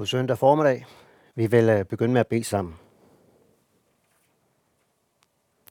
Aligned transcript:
God 0.00 0.06
søndag 0.06 0.38
formiddag. 0.38 0.86
Vi 1.34 1.46
vil 1.46 1.68
øh, 1.68 1.84
begynde 1.84 2.12
med 2.12 2.20
at 2.20 2.26
bede 2.26 2.44
sammen. 2.44 2.74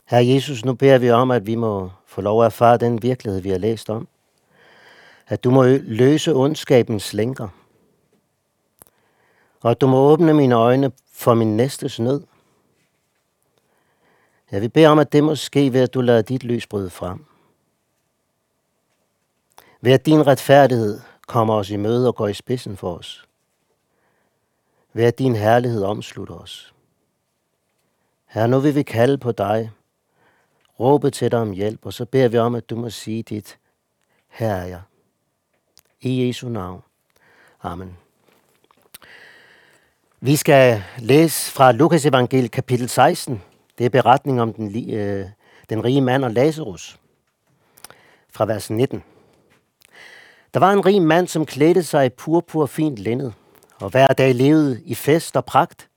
Herre 0.05 0.27
Jesus, 0.27 0.65
nu 0.65 0.73
beder 0.73 0.97
vi 0.97 1.09
om, 1.09 1.31
at 1.31 1.45
vi 1.45 1.55
må 1.55 1.91
få 2.05 2.21
lov 2.21 2.41
at 2.41 2.45
erfare 2.45 2.77
den 2.77 3.03
virkelighed, 3.03 3.41
vi 3.41 3.49
har 3.49 3.57
læst 3.57 3.89
om. 3.89 4.07
At 5.27 5.43
du 5.43 5.51
må 5.51 5.63
løse 5.81 6.33
ondskabens 6.33 7.13
lænker. 7.13 7.47
Og 9.61 9.71
at 9.71 9.81
du 9.81 9.87
må 9.87 9.97
åbne 9.97 10.33
mine 10.33 10.55
øjne 10.55 10.91
for 11.13 11.33
min 11.33 11.57
næstes 11.57 11.99
nød. 11.99 12.23
Ja, 14.51 14.59
vi 14.59 14.67
beder 14.67 14.89
om, 14.89 14.99
at 14.99 15.11
det 15.11 15.23
må 15.23 15.35
ske 15.35 15.73
ved, 15.73 15.81
at 15.81 15.93
du 15.93 16.01
lader 16.01 16.21
dit 16.21 16.43
lys 16.43 16.67
bryde 16.67 16.89
frem. 16.89 17.25
Ved 19.81 19.91
at 19.91 20.05
din 20.05 20.27
retfærdighed 20.27 20.99
kommer 21.27 21.53
os 21.53 21.69
i 21.69 21.77
møde 21.77 22.07
og 22.07 22.15
går 22.15 22.27
i 22.27 22.33
spidsen 22.33 22.77
for 22.77 22.97
os. 22.97 23.28
Ved 24.93 25.05
at 25.05 25.19
din 25.19 25.35
herlighed 25.35 25.83
omslutter 25.83 26.35
os. 26.35 26.73
Her 28.25 28.47
nu 28.47 28.59
vil 28.59 28.75
vi 28.75 28.83
kalde 28.83 29.17
på 29.17 29.31
dig, 29.31 29.71
råbe 30.79 31.11
til 31.11 31.31
dig 31.31 31.39
om 31.39 31.51
hjælp, 31.51 31.85
og 31.85 31.93
så 31.93 32.05
beder 32.05 32.27
vi 32.27 32.37
om, 32.37 32.55
at 32.55 32.69
du 32.69 32.75
må 32.75 32.89
sige 32.89 33.23
dit, 33.23 33.57
her 34.29 34.55
er 34.55 34.65
jeg. 34.65 34.81
I 36.01 36.27
Jesu 36.27 36.49
navn. 36.49 36.81
Amen. 37.63 37.97
Vi 40.21 40.35
skal 40.35 40.83
læse 40.97 41.51
fra 41.51 41.71
Lukas 41.71 42.05
evangeliet 42.05 42.51
kapitel 42.51 42.89
16. 42.89 43.41
Det 43.77 43.85
er 43.85 43.89
beretning 43.89 44.41
om 44.41 44.53
den, 44.53 44.93
øh, 44.93 45.25
den 45.69 45.83
rige 45.83 46.01
mand 46.01 46.25
og 46.25 46.31
Lazarus. 46.31 46.99
Fra 48.29 48.45
vers 48.45 48.69
19. 48.69 49.03
Der 50.53 50.59
var 50.59 50.73
en 50.73 50.85
rig 50.85 51.01
mand, 51.01 51.27
som 51.27 51.45
klædte 51.45 51.83
sig 51.83 52.05
i 52.05 52.09
purpur 52.09 52.65
fint 52.65 52.97
linned, 52.97 53.31
og 53.81 53.89
hver 53.89 54.07
dag 54.07 54.35
levede 54.35 54.81
i 54.85 54.95
fest 54.95 55.37
og 55.37 55.45
pragt. 55.45 55.89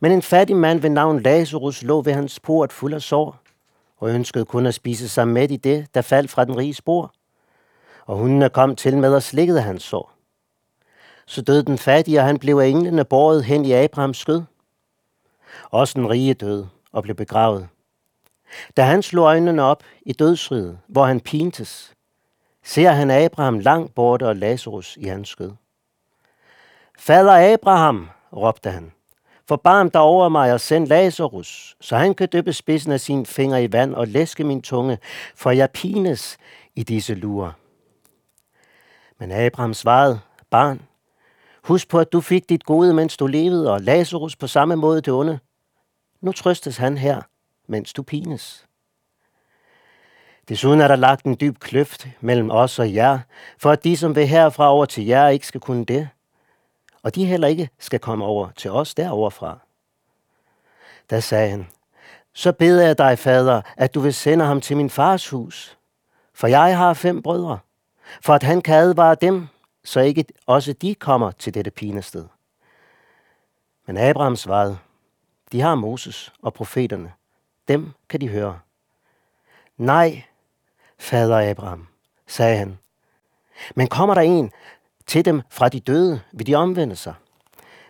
Men 0.00 0.12
en 0.12 0.22
fattig 0.22 0.56
mand 0.56 0.80
ved 0.80 0.90
navn 0.90 1.20
Lazarus 1.20 1.82
lå 1.82 2.02
ved 2.02 2.12
hans 2.12 2.40
port 2.40 2.72
fuld 2.72 2.94
af 2.94 3.02
sår, 3.02 3.40
og 3.98 4.10
ønskede 4.10 4.44
kun 4.44 4.66
at 4.66 4.74
spise 4.74 5.08
sig 5.08 5.28
med 5.28 5.50
i 5.50 5.56
det, 5.56 5.86
der 5.94 6.02
faldt 6.02 6.30
fra 6.30 6.44
den 6.44 6.56
rige 6.56 6.74
spor. 6.74 7.14
Og 8.06 8.16
hundene 8.16 8.50
kom 8.50 8.76
til 8.76 8.98
med 8.98 9.14
og 9.14 9.22
slikkede 9.22 9.62
hans 9.62 9.82
sår. 9.82 10.12
Så 11.26 11.42
døde 11.42 11.64
den 11.64 11.78
fattige, 11.78 12.18
og 12.18 12.26
han 12.26 12.38
blev 12.38 12.56
af 12.56 12.66
englene 12.66 13.04
båret 13.04 13.44
hen 13.44 13.64
i 13.64 13.72
Abrahams 13.72 14.18
skød. 14.18 14.42
Også 15.70 15.94
den 15.96 16.10
rige 16.10 16.34
døde 16.34 16.68
og 16.92 17.02
blev 17.02 17.16
begravet. 17.16 17.68
Da 18.76 18.82
han 18.82 19.02
slog 19.02 19.24
øjnene 19.24 19.62
op 19.62 19.82
i 20.02 20.12
dødsriget, 20.12 20.78
hvor 20.86 21.04
han 21.04 21.20
pintes, 21.20 21.92
ser 22.64 22.90
han 22.90 23.10
Abraham 23.10 23.58
langt 23.58 23.94
borte 23.94 24.26
og 24.26 24.36
Lazarus 24.36 24.96
i 24.96 25.04
hans 25.04 25.28
skød. 25.28 25.52
Fader 26.98 27.54
Abraham, 27.54 28.08
råbte 28.32 28.70
han, 28.70 28.92
forbarm 29.48 29.90
dig 29.90 30.00
over 30.00 30.28
mig 30.28 30.52
og 30.52 30.60
send 30.60 30.86
Lazarus, 30.86 31.76
så 31.80 31.96
han 31.96 32.14
kan 32.14 32.28
dyppe 32.32 32.52
spidsen 32.52 32.92
af 32.92 33.00
sine 33.00 33.26
fingre 33.26 33.64
i 33.64 33.72
vand 33.72 33.94
og 33.94 34.08
læske 34.08 34.44
min 34.44 34.62
tunge, 34.62 34.98
for 35.34 35.50
jeg 35.50 35.70
pines 35.70 36.38
i 36.74 36.82
disse 36.82 37.14
lurer. 37.14 37.52
Men 39.18 39.32
Abraham 39.32 39.74
svarede, 39.74 40.20
barn, 40.50 40.82
husk 41.64 41.88
på, 41.88 41.98
at 41.98 42.12
du 42.12 42.20
fik 42.20 42.48
dit 42.48 42.64
gode, 42.64 42.94
mens 42.94 43.16
du 43.16 43.26
levede, 43.26 43.72
og 43.72 43.80
Lazarus 43.80 44.36
på 44.36 44.46
samme 44.46 44.76
måde 44.76 45.00
det 45.00 45.12
onde. 45.12 45.38
Nu 46.20 46.32
trøstes 46.32 46.76
han 46.76 46.98
her, 46.98 47.22
mens 47.66 47.92
du 47.92 48.02
pines. 48.02 48.66
Desuden 50.48 50.80
er 50.80 50.88
der 50.88 50.96
lagt 50.96 51.24
en 51.24 51.36
dyb 51.40 51.58
kløft 51.58 52.08
mellem 52.20 52.50
os 52.50 52.78
og 52.78 52.94
jer, 52.94 53.18
for 53.58 53.70
at 53.70 53.84
de, 53.84 53.96
som 53.96 54.16
vil 54.16 54.26
herfra 54.26 54.70
over 54.70 54.84
til 54.84 55.06
jer, 55.06 55.28
ikke 55.28 55.46
skal 55.46 55.60
kunne 55.60 55.84
det, 55.84 56.08
og 57.02 57.14
de 57.14 57.24
heller 57.24 57.48
ikke 57.48 57.68
skal 57.78 58.00
komme 58.00 58.24
over 58.24 58.50
til 58.50 58.70
os 58.70 58.94
deroverfra. 58.94 59.58
Da 61.10 61.20
sagde 61.20 61.50
han, 61.50 61.66
så 62.32 62.52
beder 62.52 62.86
jeg 62.86 62.98
dig, 62.98 63.18
fader, 63.18 63.62
at 63.76 63.94
du 63.94 64.00
vil 64.00 64.14
sende 64.14 64.44
ham 64.44 64.60
til 64.60 64.76
min 64.76 64.90
fars 64.90 65.28
hus, 65.28 65.78
for 66.34 66.46
jeg 66.46 66.76
har 66.76 66.94
fem 66.94 67.22
brødre, 67.22 67.58
for 68.22 68.34
at 68.34 68.42
han 68.42 68.62
kan 68.62 68.74
advare 68.74 69.14
dem, 69.14 69.46
så 69.84 70.00
ikke 70.00 70.24
også 70.46 70.72
de 70.72 70.94
kommer 70.94 71.30
til 71.30 71.54
dette 71.54 71.70
pinested. 71.70 72.24
Men 73.86 73.96
Abraham 73.96 74.36
svarede, 74.36 74.78
de 75.52 75.60
har 75.60 75.74
Moses 75.74 76.32
og 76.42 76.54
profeterne. 76.54 77.12
Dem 77.68 77.92
kan 78.08 78.20
de 78.20 78.28
høre. 78.28 78.58
Nej, 79.76 80.22
fader 80.98 81.50
Abraham, 81.50 81.88
sagde 82.26 82.56
han. 82.56 82.78
Men 83.74 83.86
kommer 83.86 84.14
der 84.14 84.22
en 84.22 84.52
til 85.08 85.24
dem 85.24 85.42
fra 85.50 85.68
de 85.68 85.80
døde, 85.80 86.20
vil 86.32 86.46
de 86.46 86.54
omvende 86.54 86.96
sig. 86.96 87.14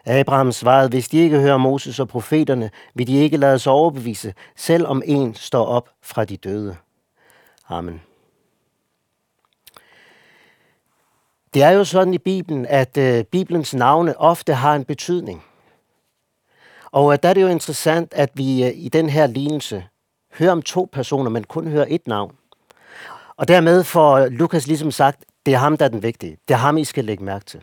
Abraham 0.06 0.52
svarede, 0.52 0.88
hvis 0.88 1.08
de 1.08 1.18
ikke 1.18 1.40
hører 1.40 1.56
Moses 1.56 2.00
og 2.00 2.08
profeterne, 2.08 2.70
vil 2.94 3.06
de 3.06 3.16
ikke 3.16 3.36
lade 3.36 3.58
sig 3.58 3.72
overbevise, 3.72 4.34
selv 4.56 4.86
om 4.86 5.02
en 5.06 5.34
står 5.34 5.64
op 5.64 5.88
fra 6.02 6.24
de 6.24 6.36
døde. 6.36 6.76
Amen. 7.68 8.02
Det 11.54 11.62
er 11.62 11.70
jo 11.70 11.84
sådan 11.84 12.14
i 12.14 12.18
Bibelen, 12.18 12.66
at 12.66 12.96
øh, 12.96 13.24
Bibelens 13.24 13.74
navne 13.74 14.20
ofte 14.20 14.54
har 14.54 14.74
en 14.74 14.84
betydning. 14.84 15.44
Og 16.90 17.12
øh, 17.12 17.18
der 17.22 17.28
er 17.28 17.34
det 17.34 17.42
jo 17.42 17.48
interessant, 17.48 18.14
at 18.14 18.30
vi 18.34 18.64
øh, 18.64 18.72
i 18.74 18.88
den 18.88 19.08
her 19.08 19.26
lignelse 19.26 19.84
hører 20.38 20.52
om 20.52 20.62
to 20.62 20.88
personer, 20.92 21.30
men 21.30 21.44
kun 21.44 21.68
hører 21.68 21.86
et 21.88 22.06
navn. 22.06 22.34
Og 23.36 23.48
dermed 23.48 23.84
får 23.84 24.26
Lukas 24.28 24.66
ligesom 24.66 24.90
sagt, 24.90 25.24
det 25.48 25.54
er 25.54 25.58
ham, 25.58 25.76
der 25.76 25.84
er 25.84 25.88
den 25.88 26.02
vigtige. 26.02 26.38
Det 26.48 26.54
er 26.54 26.58
ham, 26.58 26.78
I 26.78 26.84
skal 26.84 27.04
lægge 27.04 27.24
mærke 27.24 27.44
til. 27.44 27.62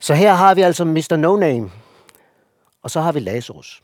Så 0.00 0.14
her 0.14 0.32
har 0.32 0.54
vi 0.54 0.62
altså 0.62 0.84
Mr. 0.84 1.16
No 1.16 1.36
Name, 1.36 1.70
og 2.82 2.90
så 2.90 3.00
har 3.00 3.12
vi 3.12 3.20
Lazarus. 3.20 3.82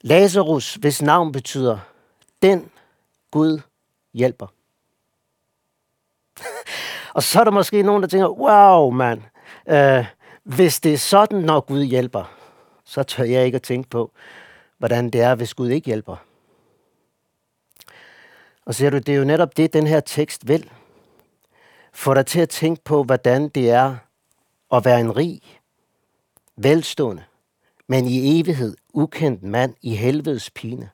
Lazarus, 0.00 0.74
hvis 0.74 1.02
navn 1.02 1.32
betyder, 1.32 1.78
den 2.42 2.70
Gud 3.30 3.60
hjælper. 4.14 4.46
og 7.14 7.22
så 7.22 7.40
er 7.40 7.44
der 7.44 7.50
måske 7.50 7.82
nogen, 7.82 8.02
der 8.02 8.08
tænker, 8.08 8.28
wow 8.28 8.90
mand, 8.90 9.22
øh, 9.68 10.06
hvis 10.42 10.80
det 10.80 10.94
er 10.94 10.98
sådan, 10.98 11.38
når 11.38 11.60
Gud 11.60 11.82
hjælper, 11.82 12.34
så 12.84 13.02
tør 13.02 13.24
jeg 13.24 13.46
ikke 13.46 13.56
at 13.56 13.62
tænke 13.62 13.90
på, 13.90 14.12
hvordan 14.78 15.10
det 15.10 15.20
er, 15.20 15.34
hvis 15.34 15.54
Gud 15.54 15.68
ikke 15.68 15.86
hjælper. 15.86 16.16
Og 18.64 18.74
ser 18.74 18.90
du, 18.90 18.98
det 18.98 19.08
er 19.08 19.18
jo 19.18 19.24
netop 19.24 19.56
det, 19.56 19.72
den 19.72 19.86
her 19.86 20.00
tekst 20.00 20.48
vil. 20.48 20.70
Få 21.92 22.14
dig 22.14 22.26
til 22.26 22.40
at 22.40 22.48
tænke 22.48 22.84
på, 22.84 23.02
hvordan 23.02 23.48
det 23.48 23.70
er 23.70 23.96
at 24.72 24.84
være 24.84 25.00
en 25.00 25.16
rig, 25.16 25.42
velstående, 26.56 27.24
men 27.86 28.06
i 28.06 28.40
evighed 28.40 28.76
ukendt 28.92 29.42
mand 29.42 29.74
i 29.82 29.94
helvedes 29.94 30.50
pine. 30.50 30.90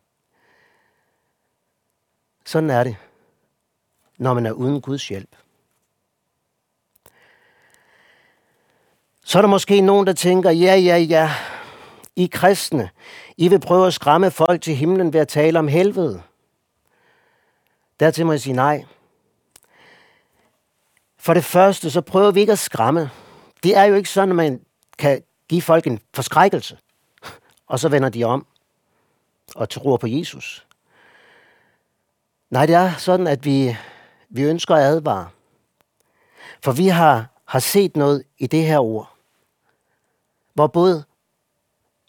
Sådan 2.46 2.70
er 2.70 2.84
det, 2.84 2.96
når 4.18 4.34
man 4.34 4.46
er 4.46 4.52
uden 4.52 4.80
Guds 4.80 5.08
hjælp. 5.08 5.36
Så 9.24 9.38
er 9.38 9.42
der 9.42 9.48
måske 9.48 9.80
nogen, 9.80 10.06
der 10.06 10.12
tænker, 10.12 10.50
ja, 10.50 10.76
ja, 10.76 10.96
ja, 10.96 11.30
I 12.16 12.26
kristne, 12.32 12.90
I 13.36 13.48
vil 13.48 13.60
prøve 13.60 13.86
at 13.86 13.94
skræmme 13.94 14.30
folk 14.30 14.62
til 14.62 14.74
himlen 14.74 15.12
ved 15.12 15.20
at 15.20 15.28
tale 15.28 15.58
om 15.58 15.68
helvede. 15.68 16.22
Dertil 18.00 18.26
må 18.26 18.32
jeg 18.32 18.40
sige 18.40 18.52
nej. 18.52 18.84
For 21.18 21.34
det 21.34 21.44
første, 21.44 21.90
så 21.90 22.00
prøver 22.00 22.30
vi 22.30 22.40
ikke 22.40 22.52
at 22.52 22.58
skræmme. 22.58 23.10
Det 23.62 23.76
er 23.76 23.84
jo 23.84 23.94
ikke 23.94 24.08
sådan, 24.08 24.28
at 24.28 24.36
man 24.36 24.60
kan 24.98 25.22
give 25.48 25.62
folk 25.62 25.86
en 25.86 26.00
forskrækkelse, 26.14 26.78
og 27.66 27.78
så 27.78 27.88
vender 27.88 28.08
de 28.08 28.24
om 28.24 28.46
og 29.54 29.68
tror 29.68 29.96
på 29.96 30.06
Jesus. 30.06 30.66
Nej, 32.50 32.66
det 32.66 32.74
er 32.74 32.96
sådan, 32.96 33.26
at 33.26 33.44
vi, 33.44 33.76
vi 34.28 34.42
ønsker 34.42 34.74
at 34.74 34.82
advare. 34.82 35.28
For 36.64 36.72
vi 36.72 36.86
har, 36.86 37.26
har 37.44 37.58
set 37.58 37.96
noget 37.96 38.24
i 38.38 38.46
det 38.46 38.66
her 38.66 38.78
ord, 38.78 39.14
hvor 40.54 40.66
både 40.66 41.04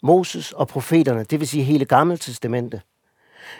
Moses 0.02 0.52
og 0.52 0.68
profeterne, 0.68 1.24
det 1.24 1.40
vil 1.40 1.48
sige 1.48 1.64
hele 1.64 1.84
Gamle 1.84 2.16
Testamente, 2.16 2.82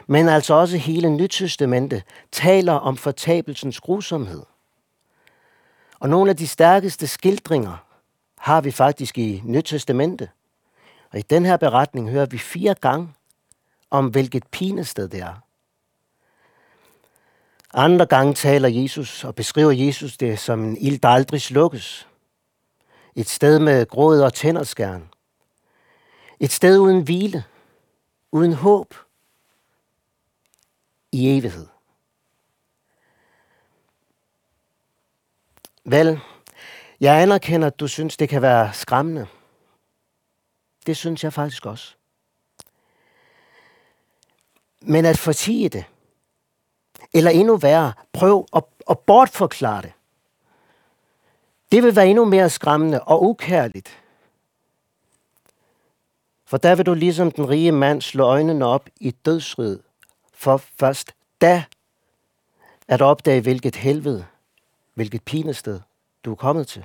men 0.07 0.29
altså 0.29 0.55
også 0.55 0.77
hele 0.77 1.11
Nytestamentet 1.11 2.03
taler 2.33 2.73
om 2.73 2.97
fortabelsens 2.97 3.81
grusomhed. 3.81 4.43
Og 6.01 6.09
nogle 6.09 6.31
af 6.31 6.37
de 6.37 6.47
stærkeste 6.47 7.07
skildringer 7.07 7.77
har 8.39 8.61
vi 8.61 8.71
faktisk 8.71 9.19
i 9.19 9.43
Nytestamentet. 9.45 10.29
Og 11.13 11.19
i 11.19 11.23
den 11.23 11.45
her 11.45 11.57
beretning 11.57 12.11
hører 12.11 12.27
vi 12.27 12.39
fire 12.39 12.75
gange 12.75 13.09
om, 13.91 14.07
hvilket 14.07 14.47
pinested 14.47 15.09
det 15.09 15.21
er. 15.21 15.35
Andre 17.75 18.07
gange 18.07 18.35
taler 18.35 18.69
Jesus 18.69 19.25
og 19.25 19.35
beskriver 19.35 19.71
Jesus 19.71 20.17
det 20.17 20.39
som 20.39 20.65
en 20.65 20.77
ild, 20.77 20.99
der 20.99 21.09
aldrig 21.09 21.41
slukkes. 21.41 22.09
Et 23.15 23.29
sted 23.29 23.59
med 23.59 23.87
gråd 23.87 24.21
og 24.21 24.35
tænderskærn. 24.35 25.09
Et 26.41 26.53
sted 26.53 26.79
uden 26.79 27.03
hvile, 27.03 27.45
uden 28.33 28.53
håb, 28.53 28.95
i 31.13 31.39
evighed. 31.39 31.67
Vel, 35.85 36.21
Jeg 37.03 37.23
anerkender, 37.23 37.67
at 37.67 37.81
du 37.81 37.89
synes, 37.89 38.17
det 38.17 38.29
kan 38.29 38.43
være 38.43 38.73
skræmmende. 38.73 39.27
Det 40.87 40.97
synes 40.97 41.25
jeg 41.25 41.33
faktisk 41.33 41.67
også. 41.67 41.95
Men 44.81 45.05
at 45.05 45.19
fortige 45.19 45.69
det, 45.69 45.85
eller 47.15 47.31
endnu 47.31 47.57
værre, 47.57 47.93
prøv 48.13 48.47
at, 48.57 48.65
at 48.91 48.99
bortforklare 48.99 49.83
det, 49.83 49.93
det 51.73 51.83
vil 51.83 51.97
være 51.97 52.09
endnu 52.09 52.25
mere 52.25 52.51
skræmmende 52.51 53.03
og 53.03 53.23
ukærligt. 53.25 54.03
For 56.45 56.57
der 56.57 56.75
vil 56.75 56.87
du 56.87 56.95
ligesom 56.95 57.31
den 57.31 57.49
rige 57.49 57.73
mand 57.73 58.03
slå 58.03 58.25
øjnene 58.25 58.67
op 58.67 58.89
i 59.01 59.11
dødsrid 59.11 59.79
for 60.43 60.57
først 60.57 61.15
da 61.41 61.65
at 62.89 63.03
opdage, 63.03 63.41
hvilket 63.41 63.77
helvede, 63.77 64.27
hvilket 64.95 65.23
pinested 65.23 65.81
du 66.25 66.31
er 66.31 66.35
kommet 66.35 66.69
til. 66.69 66.85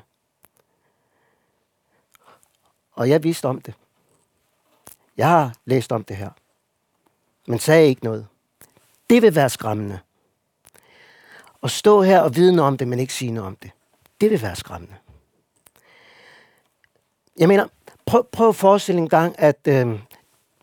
Og 2.93 3.09
jeg 3.09 3.23
vidste 3.23 3.45
om 3.45 3.61
det. 3.61 3.73
Jeg 5.17 5.29
har 5.29 5.55
læst 5.65 5.91
om 5.91 6.03
det 6.03 6.17
her, 6.17 6.29
men 7.47 7.59
sagde 7.59 7.87
ikke 7.87 8.03
noget. 8.03 8.27
Det 9.09 9.21
vil 9.21 9.35
være 9.35 9.49
skræmmende. 9.49 9.99
At 11.63 11.71
stå 11.71 12.01
her 12.01 12.19
og 12.19 12.35
vide 12.35 12.55
noget 12.55 12.67
om 12.67 12.77
det, 12.77 12.87
men 12.87 12.99
ikke 12.99 13.13
sige 13.13 13.31
noget 13.31 13.47
om 13.47 13.55
det. 13.55 13.71
Det 14.21 14.31
vil 14.31 14.41
være 14.41 14.55
skræmmende. 14.55 14.95
Jeg 17.37 17.47
mener, 17.47 17.67
prøv, 18.05 18.29
prøv 18.31 18.49
at 18.49 18.55
forestille 18.55 19.01
en 19.01 19.09
gang, 19.09 19.39
at 19.39 19.59
øh, 19.67 19.99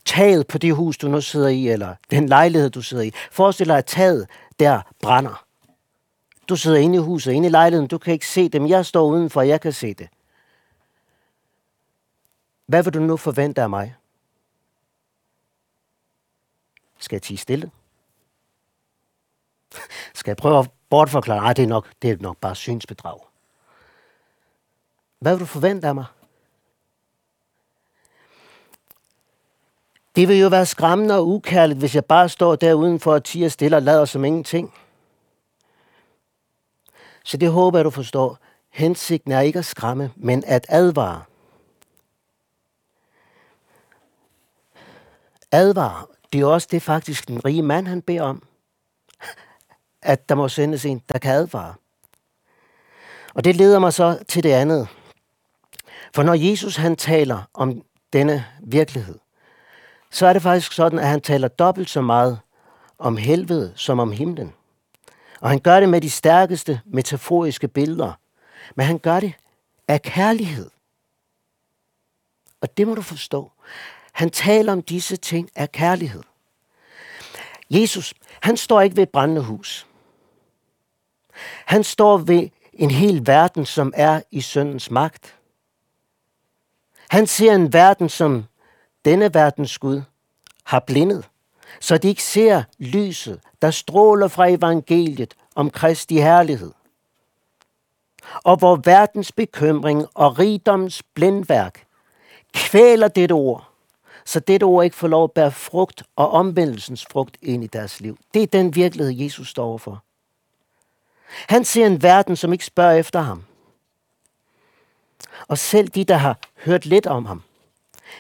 taget 0.04 0.46
på 0.46 0.58
det 0.58 0.74
hus, 0.74 0.98
du 0.98 1.08
nu 1.08 1.20
sidder 1.20 1.48
i, 1.48 1.68
eller 1.68 1.94
den 2.10 2.28
lejlighed, 2.28 2.70
du 2.70 2.82
sidder 2.82 3.02
i, 3.02 3.12
forestil 3.30 3.68
dig, 3.68 3.78
at 3.78 3.86
taget 3.86 4.28
der 4.58 4.82
brænder. 5.02 5.44
Du 6.48 6.56
sidder 6.56 6.78
inde 6.78 6.96
i 6.96 6.98
huset, 6.98 7.32
inde 7.32 7.48
i 7.48 7.50
lejligheden, 7.50 7.88
du 7.88 7.98
kan 7.98 8.12
ikke 8.12 8.28
se 8.28 8.48
det, 8.48 8.60
men 8.60 8.70
jeg 8.70 8.86
står 8.86 9.06
udenfor, 9.06 9.42
jeg 9.42 9.60
kan 9.60 9.72
se 9.72 9.94
det. 9.94 10.08
Hvad 12.66 12.82
vil 12.82 12.94
du 12.94 13.00
nu 13.00 13.16
forvente 13.16 13.62
af 13.62 13.70
mig? 13.70 13.96
Skal 16.98 17.16
jeg 17.16 17.22
tige 17.22 17.38
stille? 17.38 17.70
Skal 20.14 20.30
jeg 20.30 20.36
prøve 20.36 20.58
at 20.58 20.70
bortforklare? 20.90 21.40
Nej, 21.40 21.52
det 21.52 21.62
er 21.62 21.66
nok, 21.66 21.92
det 22.02 22.10
er 22.10 22.16
nok 22.20 22.36
bare 22.36 22.54
synsbedrag. 22.54 23.18
Hvad 25.18 25.32
vil 25.32 25.40
du 25.40 25.46
forvente 25.46 25.88
af 25.88 25.94
mig? 25.94 26.04
Det 30.16 30.28
vil 30.28 30.38
jo 30.38 30.48
være 30.48 30.66
skræmmende 30.66 31.16
og 31.16 31.28
ukærligt, 31.28 31.78
hvis 31.78 31.94
jeg 31.94 32.04
bare 32.04 32.28
står 32.28 32.56
der 32.56 32.74
udenfor 32.74 33.12
og 33.12 33.24
tiger 33.24 33.48
stille 33.48 33.76
og 33.76 33.82
lader 33.82 34.04
som 34.04 34.24
ingenting. 34.24 34.74
Så 37.24 37.36
det 37.36 37.50
håber 37.50 37.78
jeg, 37.78 37.84
du 37.84 37.90
forstår. 37.90 38.38
Hensigten 38.70 39.32
er 39.32 39.40
ikke 39.40 39.58
at 39.58 39.64
skræmme, 39.64 40.10
men 40.16 40.44
at 40.46 40.66
advare. 40.68 41.22
Advare. 45.52 46.06
Det 46.32 46.40
er 46.40 46.46
også 46.46 46.68
det 46.70 46.82
faktisk 46.82 47.28
den 47.28 47.44
rige 47.44 47.62
mand, 47.62 47.86
han 47.86 48.02
beder 48.02 48.22
om. 48.22 48.42
At 50.02 50.28
der 50.28 50.34
må 50.34 50.48
sendes 50.48 50.84
en, 50.84 51.02
der 51.12 51.18
kan 51.18 51.34
advare. 51.34 51.74
Og 53.34 53.44
det 53.44 53.56
leder 53.56 53.78
mig 53.78 53.92
så 53.92 54.18
til 54.28 54.42
det 54.42 54.52
andet. 54.52 54.88
For 56.14 56.22
når 56.22 56.34
Jesus 56.34 56.76
han 56.76 56.96
taler 56.96 57.42
om 57.54 57.82
denne 58.12 58.46
virkelighed, 58.62 59.18
så 60.14 60.26
er 60.26 60.32
det 60.32 60.42
faktisk 60.42 60.72
sådan, 60.72 60.98
at 60.98 61.08
han 61.08 61.20
taler 61.20 61.48
dobbelt 61.48 61.90
så 61.90 62.00
meget 62.00 62.40
om 62.98 63.16
helvede 63.16 63.72
som 63.76 63.98
om 63.98 64.12
himlen. 64.12 64.52
Og 65.40 65.48
han 65.48 65.58
gør 65.58 65.80
det 65.80 65.88
med 65.88 66.00
de 66.00 66.10
stærkeste 66.10 66.80
metaforiske 66.86 67.68
billeder. 67.68 68.12
Men 68.74 68.86
han 68.86 68.98
gør 68.98 69.20
det 69.20 69.32
af 69.88 70.02
kærlighed. 70.02 70.70
Og 72.60 72.76
det 72.76 72.88
må 72.88 72.94
du 72.94 73.02
forstå. 73.02 73.52
Han 74.12 74.30
taler 74.30 74.72
om 74.72 74.82
disse 74.82 75.16
ting 75.16 75.50
af 75.54 75.72
kærlighed. 75.72 76.22
Jesus, 77.70 78.14
han 78.42 78.56
står 78.56 78.80
ikke 78.80 78.96
ved 78.96 79.02
et 79.02 79.10
brændende 79.10 79.42
hus. 79.42 79.86
Han 81.64 81.84
står 81.84 82.16
ved 82.16 82.48
en 82.72 82.90
hel 82.90 83.26
verden, 83.26 83.66
som 83.66 83.92
er 83.96 84.20
i 84.30 84.40
syndens 84.40 84.90
magt. 84.90 85.36
Han 87.08 87.26
ser 87.26 87.54
en 87.54 87.72
verden, 87.72 88.08
som 88.08 88.44
denne 89.04 89.34
verdens 89.34 89.78
Gud 89.78 90.02
har 90.64 90.80
blindet, 90.80 91.28
så 91.80 91.98
de 91.98 92.08
ikke 92.08 92.22
ser 92.22 92.62
lyset, 92.78 93.40
der 93.62 93.70
stråler 93.70 94.28
fra 94.28 94.46
evangeliet 94.46 95.34
om 95.54 95.70
Kristi 95.70 96.18
herlighed. 96.18 96.72
Og 98.34 98.56
hvor 98.56 98.76
verdens 98.76 99.32
bekymring 99.32 100.06
og 100.14 100.38
rigdoms 100.38 101.02
blindværk 101.02 101.86
kvæler 102.54 103.08
dette 103.08 103.32
ord, 103.32 103.70
så 104.24 104.40
dette 104.40 104.64
ord 104.64 104.84
ikke 104.84 104.96
får 104.96 105.08
lov 105.08 105.24
at 105.24 105.32
bære 105.32 105.52
frugt 105.52 106.02
og 106.16 106.30
omvendelsens 106.30 107.06
frugt 107.10 107.36
ind 107.42 107.64
i 107.64 107.66
deres 107.66 108.00
liv. 108.00 108.18
Det 108.34 108.42
er 108.42 108.46
den 108.46 108.74
virkelighed, 108.74 109.14
Jesus 109.14 109.48
står 109.48 109.78
for. 109.78 110.02
Han 111.48 111.64
ser 111.64 111.86
en 111.86 112.02
verden, 112.02 112.36
som 112.36 112.52
ikke 112.52 112.64
spørger 112.64 112.94
efter 112.94 113.20
ham. 113.20 113.44
Og 115.48 115.58
selv 115.58 115.88
de, 115.88 116.04
der 116.04 116.16
har 116.16 116.38
hørt 116.64 116.86
lidt 116.86 117.06
om 117.06 117.24
ham, 117.24 117.42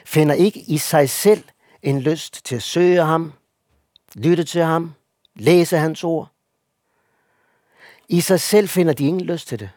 finder 0.04 0.34
ikke 0.34 0.60
i 0.60 0.78
sig 0.78 1.10
selv 1.10 1.44
en 1.82 2.00
lyst 2.00 2.44
til 2.44 2.56
at 2.56 2.62
søge 2.62 3.04
ham, 3.04 3.32
lytte 4.14 4.44
til 4.44 4.62
ham, 4.62 4.94
læse 5.34 5.78
hans 5.78 6.04
ord. 6.04 6.28
I 8.08 8.20
sig 8.20 8.40
selv 8.40 8.68
finder 8.68 8.92
de 8.92 9.06
ingen 9.06 9.26
lyst 9.26 9.48
til 9.48 9.60
det, 9.60 9.70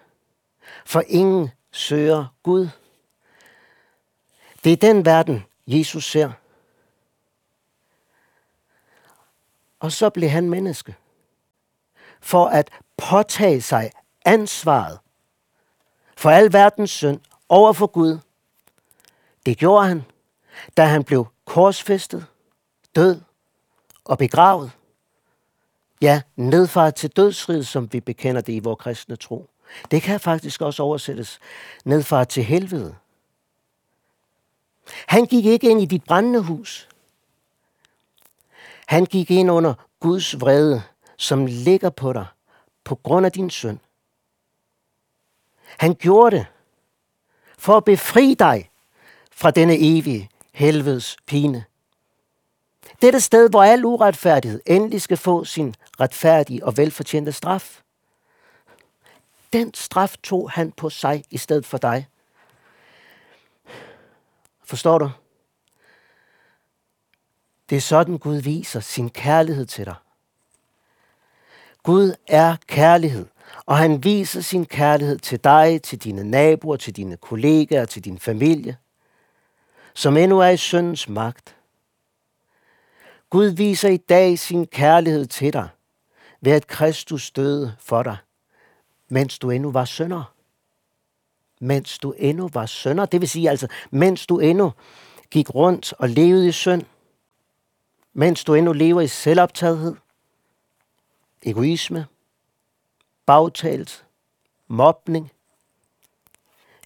for 0.86 1.04
ingen 1.08 1.52
søger 1.72 2.26
Gud. 2.44 2.70
Det 4.64 4.72
er 4.72 4.78
den 4.78 5.06
verden, 5.06 5.46
Jesus 5.68 6.12
ser. 6.12 6.32
Og 9.80 9.92
så 9.92 10.10
blev 10.10 10.30
han 10.30 10.50
menneske, 10.50 10.96
for 12.22 12.48
at 12.48 12.70
påtage 12.98 13.62
sig 13.62 13.92
ansvaret 14.26 15.00
for 16.18 16.30
al 16.30 16.54
verdens 16.54 16.92
synd 16.92 17.20
over 17.50 17.74
for 17.74 17.88
Gud. 17.88 18.20
Det 19.48 19.58
gjorde 19.58 19.88
han, 19.88 20.04
da 20.78 20.86
han 20.86 21.04
blev 21.04 21.28
korsfæstet, 21.46 22.26
død 22.96 23.22
og 24.06 24.18
begravet. 24.18 24.72
Ja, 26.02 26.22
nedfaret 26.36 26.96
til 26.96 27.10
dødsriget, 27.10 27.68
som 27.68 27.94
vi 27.94 28.00
bekender 28.00 28.42
det 28.42 28.54
i 28.54 28.60
vores 28.60 28.80
kristne 28.80 29.16
tro. 29.16 29.50
Det 29.92 30.02
kan 30.02 30.20
faktisk 30.20 30.62
også 30.62 30.84
oversættes 30.84 31.40
nedfaret 31.86 32.30
til 32.30 32.44
helvede. 32.44 32.96
Han 35.08 35.26
gik 35.26 35.46
ikke 35.46 35.70
ind 35.70 35.82
i 35.82 35.86
dit 35.86 36.04
brændende 36.04 36.42
hus. 36.42 36.90
Han 38.88 39.06
gik 39.06 39.32
ind 39.32 39.52
under 39.52 39.74
Guds 40.00 40.42
vrede, 40.42 40.84
som 41.18 41.46
ligger 41.46 41.90
på 41.90 42.14
dig 42.14 42.26
på 42.84 42.96
grund 42.96 43.26
af 43.26 43.32
din 43.32 43.50
synd. 43.50 43.80
Han 45.66 45.96
gjorde 45.96 46.38
det 46.38 46.46
for 47.58 47.78
at 47.78 47.84
befri 47.84 48.34
dig 48.34 48.70
fra 49.38 49.52
denne 49.52 49.98
evige 49.98 50.30
helvedes 50.54 51.18
pine. 51.26 51.64
Dette 53.02 53.20
sted, 53.20 53.50
hvor 53.50 53.64
al 53.64 53.86
uretfærdighed 53.86 54.62
endelig 54.66 55.02
skal 55.02 55.18
få 55.18 55.44
sin 55.46 55.76
retfærdige 56.00 56.66
og 56.66 56.78
velfortjente 56.78 57.32
straf. 57.32 57.82
Den 59.54 59.74
straf 59.74 60.16
tog 60.24 60.52
han 60.52 60.72
på 60.72 60.90
sig 60.90 61.24
i 61.30 61.38
stedet 61.38 61.66
for 61.66 61.78
dig. 61.78 62.08
Forstår 64.66 64.98
du? 64.98 65.12
Det 67.70 67.76
er 67.76 67.82
sådan, 67.82 68.18
Gud 68.18 68.36
viser 68.36 68.80
sin 68.80 69.10
kærlighed 69.10 69.66
til 69.66 69.86
dig. 69.86 69.96
Gud 71.84 72.14
er 72.28 72.56
kærlighed, 72.68 73.26
og 73.66 73.78
han 73.78 74.04
viser 74.04 74.42
sin 74.42 74.66
kærlighed 74.66 75.18
til 75.18 75.44
dig, 75.44 75.82
til 75.82 76.04
dine 76.04 76.24
naboer, 76.24 76.78
til 76.78 76.96
dine 76.96 77.18
kollegaer, 77.18 77.86
til 77.86 78.06
din 78.06 78.20
familie, 78.20 78.78
som 79.98 80.18
endnu 80.18 80.40
er 80.40 80.48
i 80.48 80.58
syndens 80.58 81.10
magt. 81.10 81.56
Gud 83.30 83.46
viser 83.46 83.90
i 83.90 83.98
dag 83.98 84.40
sin 84.40 84.68
kærlighed 84.68 85.26
til 85.26 85.54
dig, 85.54 85.70
ved 86.42 86.52
at 86.52 86.68
Kristus 86.68 87.32
døde 87.32 87.76
for 87.80 88.04
dig, 88.04 88.18
mens 89.08 89.40
du 89.40 89.50
endnu 89.50 89.72
var 89.72 89.86
sønder. 89.86 90.34
Mens 91.60 92.00
du 92.00 92.12
endnu 92.12 92.50
var 92.54 92.66
sønder, 92.66 93.06
det 93.06 93.22
vil 93.22 93.30
sige 93.30 93.50
altså, 93.50 93.68
mens 93.92 94.28
du 94.28 94.40
endnu 94.40 94.74
gik 95.32 95.56
rundt 95.56 95.94
og 95.94 96.10
levede 96.10 96.48
i 96.48 96.52
synd, 96.52 96.84
mens 98.14 98.44
du 98.44 98.54
endnu 98.54 98.74
lever 98.74 99.02
i 99.02 99.08
selvoptagethed, 99.08 99.96
egoisme, 101.44 102.06
bagtalt, 103.26 104.06
mobning, 104.68 105.32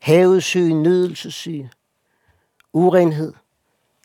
havesyge, 0.01 0.73
nydelsessyge, 0.73 1.71
urenhed, 2.73 3.33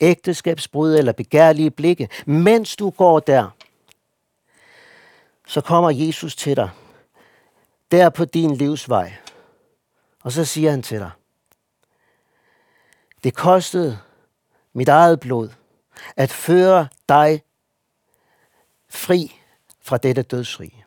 ægteskabsbrud 0.00 0.94
eller 0.94 1.12
begærlige 1.12 1.70
blikke. 1.70 2.08
Mens 2.26 2.76
du 2.76 2.90
går 2.90 3.20
der, 3.20 3.50
så 5.46 5.60
kommer 5.60 5.90
Jesus 5.90 6.36
til 6.36 6.56
dig, 6.56 6.70
der 7.90 8.10
på 8.10 8.24
din 8.24 8.54
livsvej, 8.54 9.16
Og 10.22 10.32
så 10.32 10.44
siger 10.44 10.70
han 10.70 10.82
til 10.82 10.98
dig, 10.98 11.10
det 13.24 13.34
kostede 13.34 13.98
mit 14.72 14.88
eget 14.88 15.20
blod 15.20 15.48
at 16.16 16.30
føre 16.30 16.88
dig 17.08 17.42
fri 18.88 19.40
fra 19.80 19.96
dette 19.96 20.22
dødsrige. 20.22 20.84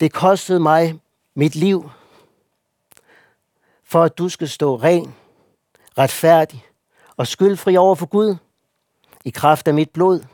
Det 0.00 0.12
kostede 0.12 0.60
mig 0.60 1.00
mit 1.34 1.54
liv, 1.54 1.90
for 3.90 4.04
at 4.04 4.18
du 4.18 4.28
skal 4.28 4.48
stå 4.48 4.76
ren, 4.76 5.14
retfærdig 5.98 6.66
og 7.16 7.26
skyldfri 7.26 7.76
over 7.76 7.94
for 7.94 8.06
Gud 8.06 8.36
i 9.24 9.30
kraft 9.30 9.68
af 9.68 9.74
mit 9.74 9.90
blod. 9.90 10.24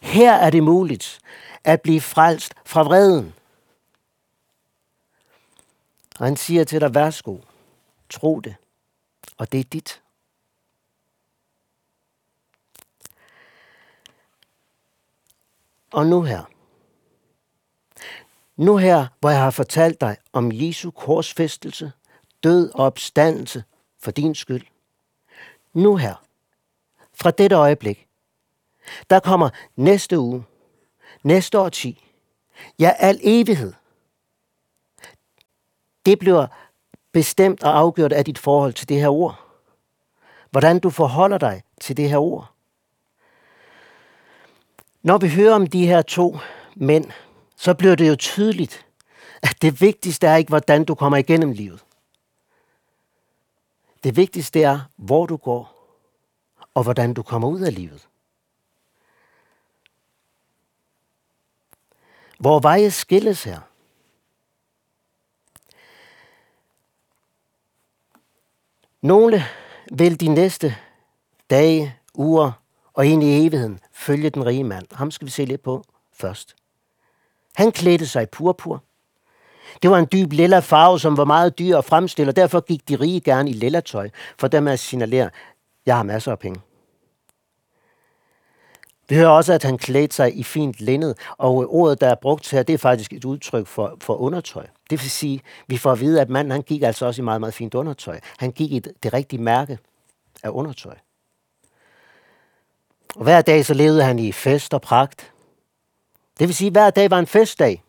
Her 0.00 0.32
er 0.32 0.50
det 0.50 0.62
muligt 0.62 1.20
at 1.64 1.82
blive 1.82 2.00
frelst 2.00 2.54
fra 2.64 2.82
vreden. 2.82 3.34
Og 6.18 6.26
han 6.26 6.36
siger 6.36 6.64
til 6.64 6.80
dig, 6.80 6.94
værsgo, 6.94 7.38
tro 8.10 8.40
det, 8.40 8.54
og 9.36 9.52
det 9.52 9.60
er 9.60 9.64
dit. 9.64 10.02
Og 15.92 16.06
nu 16.06 16.22
her. 16.22 16.57
Nu 18.58 18.76
her, 18.76 19.06
hvor 19.20 19.30
jeg 19.30 19.42
har 19.42 19.50
fortalt 19.50 20.00
dig 20.00 20.16
om 20.32 20.50
Jesu 20.52 20.90
korsfæstelse, 20.90 21.92
død 22.42 22.70
og 22.74 22.84
opstandelse 22.86 23.64
for 23.98 24.10
din 24.10 24.34
skyld. 24.34 24.66
Nu 25.72 25.96
her, 25.96 26.14
fra 27.14 27.30
dette 27.30 27.56
øjeblik, 27.56 28.06
der 29.10 29.20
kommer 29.20 29.50
næste 29.76 30.18
uge, 30.18 30.44
næste 31.22 31.58
årti, 31.58 32.04
ja 32.78 32.92
al 32.98 33.20
evighed. 33.22 33.72
Det 36.06 36.18
bliver 36.18 36.46
bestemt 37.12 37.62
og 37.62 37.78
afgjort 37.78 38.12
af 38.12 38.24
dit 38.24 38.38
forhold 38.38 38.72
til 38.72 38.88
det 38.88 39.00
her 39.00 39.08
ord. 39.08 39.40
Hvordan 40.50 40.78
du 40.78 40.90
forholder 40.90 41.38
dig 41.38 41.62
til 41.80 41.96
det 41.96 42.10
her 42.10 42.18
ord. 42.18 42.52
Når 45.02 45.18
vi 45.18 45.28
hører 45.28 45.54
om 45.54 45.66
de 45.66 45.86
her 45.86 46.02
to 46.02 46.38
mænd, 46.76 47.10
så 47.58 47.74
bliver 47.74 47.94
det 47.94 48.08
jo 48.08 48.16
tydeligt, 48.16 48.86
at 49.42 49.62
det 49.62 49.80
vigtigste 49.80 50.26
er 50.26 50.36
ikke, 50.36 50.48
hvordan 50.48 50.84
du 50.84 50.94
kommer 50.94 51.18
igennem 51.18 51.52
livet. 51.52 51.84
Det 54.04 54.16
vigtigste 54.16 54.62
er, 54.62 54.80
hvor 54.96 55.26
du 55.26 55.36
går, 55.36 55.74
og 56.74 56.82
hvordan 56.82 57.14
du 57.14 57.22
kommer 57.22 57.48
ud 57.48 57.60
af 57.60 57.74
livet. 57.74 58.08
Hvor 62.40 62.60
veje 62.60 62.90
skilles 62.90 63.44
her. 63.44 63.60
Nogle 69.00 69.42
vil 69.92 70.20
de 70.20 70.28
næste 70.28 70.76
dage, 71.50 71.96
uger 72.14 72.52
og 72.92 73.06
ind 73.06 73.22
i 73.22 73.46
evigheden 73.46 73.80
følge 73.92 74.30
den 74.30 74.46
rige 74.46 74.64
mand. 74.64 74.86
Ham 74.92 75.10
skal 75.10 75.26
vi 75.26 75.30
se 75.30 75.44
lidt 75.44 75.62
på 75.62 75.84
først. 76.12 76.57
Han 77.58 77.72
klædte 77.72 78.06
sig 78.06 78.22
i 78.22 78.26
purpur. 78.26 78.82
Det 79.82 79.90
var 79.90 79.98
en 79.98 80.08
dyb 80.12 80.32
lilla 80.32 80.58
farve, 80.58 81.00
som 81.00 81.16
var 81.16 81.24
meget 81.24 81.58
dyr 81.58 81.76
at 81.76 81.84
fremstille, 81.84 82.30
og 82.30 82.36
derfor 82.36 82.60
gik 82.60 82.88
de 82.88 82.96
rige 82.96 83.20
gerne 83.20 83.50
i 83.50 83.52
lilla 83.52 83.80
tøj, 83.80 84.10
for 84.38 84.48
dem 84.48 84.68
at 84.68 84.78
signalere, 84.78 85.30
jeg 85.86 85.96
har 85.96 86.02
masser 86.02 86.32
af 86.32 86.38
penge. 86.38 86.60
Vi 89.08 89.14
hører 89.14 89.28
også, 89.28 89.52
at 89.52 89.62
han 89.62 89.78
klædte 89.78 90.16
sig 90.16 90.38
i 90.38 90.42
fint 90.42 90.80
linned, 90.80 91.14
og 91.38 91.74
ordet, 91.74 92.00
der 92.00 92.08
er 92.08 92.14
brugt 92.14 92.50
her, 92.50 92.62
det 92.62 92.74
er 92.74 92.78
faktisk 92.78 93.12
et 93.12 93.24
udtryk 93.24 93.66
for, 93.66 93.96
for 94.00 94.14
undertøj. 94.14 94.66
Det 94.90 95.02
vil 95.02 95.10
sige, 95.10 95.40
vi 95.66 95.76
får 95.76 95.92
at 95.92 96.00
vide, 96.00 96.20
at 96.20 96.28
manden 96.28 96.50
han 96.50 96.62
gik 96.62 96.82
altså 96.82 97.06
også 97.06 97.22
i 97.22 97.24
meget, 97.24 97.40
meget 97.40 97.54
fint 97.54 97.74
undertøj. 97.74 98.20
Han 98.38 98.50
gik 98.52 98.72
i 98.72 98.78
det 98.78 99.12
rigtige 99.12 99.42
mærke 99.42 99.78
af 100.42 100.50
undertøj. 100.50 100.94
Og 103.16 103.22
hver 103.22 103.40
dag 103.40 103.66
så 103.66 103.74
levede 103.74 104.04
han 104.04 104.18
i 104.18 104.32
fest 104.32 104.74
og 104.74 104.80
pragt. 104.80 105.32
Det 106.38 106.48
vil 106.48 106.54
sige, 106.54 106.66
at 106.66 106.72
hver 106.72 106.90
dag 106.90 107.10
var 107.10 107.18
en 107.18 107.26
festdag. 107.26 107.82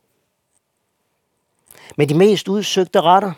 Med 1.98 2.08
de 2.08 2.14
mest 2.14 2.48
udsøgte 2.48 3.02
retter. 3.02 3.34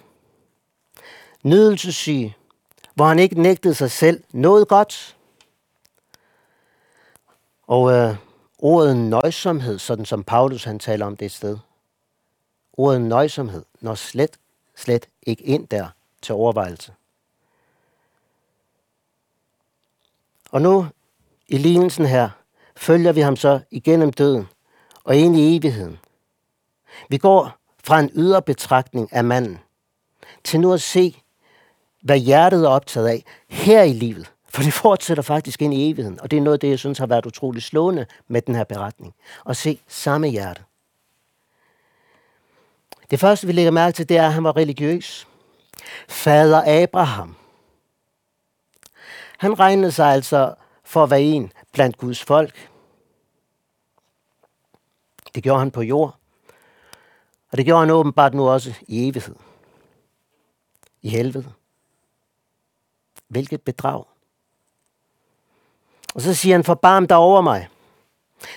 Nydelsessyge, 1.43 2.35
hvor 2.93 3.05
han 3.05 3.19
ikke 3.19 3.41
nægtede 3.41 3.73
sig 3.73 3.91
selv 3.91 4.23
noget 4.31 4.67
godt. 4.67 5.17
Og 7.67 7.91
øh, 7.91 8.15
ordet 8.57 8.97
nøjsomhed, 8.97 9.79
sådan 9.79 10.05
som 10.05 10.23
Paulus 10.23 10.63
han 10.63 10.79
taler 10.79 11.05
om 11.05 11.17
det 11.17 11.31
sted. 11.31 11.57
Ordet 12.73 13.01
nøjsomhed 13.01 13.65
når 13.79 13.95
slet, 13.95 14.37
slet 14.75 15.09
ikke 15.23 15.43
ind 15.43 15.67
der 15.67 15.87
til 16.21 16.35
overvejelse. 16.35 16.93
Og 20.51 20.61
nu 20.61 20.87
i 21.47 21.57
lignelsen 21.57 22.05
her 22.05 22.29
følger 22.75 23.11
vi 23.11 23.21
ham 23.21 23.35
så 23.35 23.59
igennem 23.71 24.13
døden 24.13 24.47
og 25.03 25.15
ind 25.15 25.37
i 25.37 25.55
evigheden. 25.55 25.99
Vi 27.09 27.17
går 27.17 27.57
fra 27.83 27.99
en 27.99 28.11
ydre 28.15 28.41
betragtning 28.41 29.13
af 29.13 29.23
manden 29.23 29.59
til 30.43 30.59
nu 30.59 30.73
at 30.73 30.81
se, 30.81 31.21
hvad 32.01 32.17
hjertet 32.17 32.63
er 32.63 32.69
optaget 32.69 33.07
af 33.07 33.23
her 33.47 33.83
i 33.83 33.93
livet. 33.93 34.31
For 34.49 34.63
det 34.63 34.73
fortsætter 34.73 35.23
faktisk 35.23 35.61
ind 35.61 35.73
i 35.73 35.89
evigheden, 35.89 36.21
og 36.21 36.31
det 36.31 36.37
er 36.37 36.41
noget 36.41 36.55
af 36.55 36.59
det, 36.59 36.69
jeg 36.69 36.79
synes 36.79 36.97
har 36.97 37.05
været 37.05 37.25
utroligt 37.25 37.65
slående 37.65 38.05
med 38.27 38.41
den 38.41 38.55
her 38.55 38.63
beretning. 38.63 39.15
At 39.49 39.57
se 39.57 39.79
samme 39.87 40.27
hjerte. 40.27 40.61
Det 43.11 43.19
første, 43.19 43.47
vi 43.47 43.53
lægger 43.53 43.71
mærke 43.71 43.95
til, 43.95 44.09
det 44.09 44.17
er, 44.17 44.27
at 44.27 44.33
han 44.33 44.43
var 44.43 44.57
religiøs. 44.57 45.27
Fader 46.09 46.83
Abraham. 46.83 47.35
Han 49.37 49.59
regnede 49.59 49.91
sig 49.91 50.13
altså 50.13 50.53
for 50.83 51.03
at 51.03 51.09
være 51.09 51.21
en 51.21 51.51
blandt 51.73 51.97
Guds 51.97 52.23
folk. 52.23 52.70
Det 55.35 55.43
gjorde 55.43 55.59
han 55.59 55.71
på 55.71 55.81
jord. 55.81 56.15
Og 57.51 57.57
det 57.57 57.65
gjorde 57.65 57.79
han 57.79 57.89
åbenbart 57.89 58.33
nu 58.33 58.49
også 58.49 58.73
i 58.87 59.07
evighed. 59.07 59.35
I 61.01 61.09
helvede. 61.09 61.53
Hvilket 63.27 63.61
bedrag. 63.61 64.03
Og 66.15 66.21
så 66.21 66.33
siger 66.33 66.55
han, 66.55 66.63
forbarm 66.63 67.07
dig 67.07 67.17
over 67.17 67.41
mig. 67.41 67.67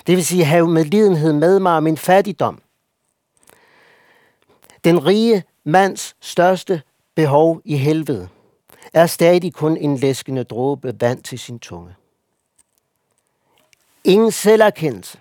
Det 0.07 0.17
vil 0.17 0.25
sige, 0.25 0.45
have 0.45 0.69
medlidenhed 0.69 1.33
med 1.33 1.59
mig 1.59 1.77
og 1.77 1.83
min 1.83 1.97
fattigdom. 1.97 2.63
Den 4.85 5.07
rige 5.07 5.45
mands 5.65 6.17
største 6.21 6.83
behov 7.15 7.61
i 7.65 7.77
helvede 7.77 8.29
er 8.93 9.07
stadig 9.07 9.55
kun 9.55 9.77
en 9.77 9.97
læskende 9.97 10.45
dråbe 10.45 11.01
vand 11.01 11.23
til 11.23 11.39
sin 11.39 11.59
tunge. 11.59 11.95
Ingen 14.05 14.33
selverkendelse. 14.33 15.21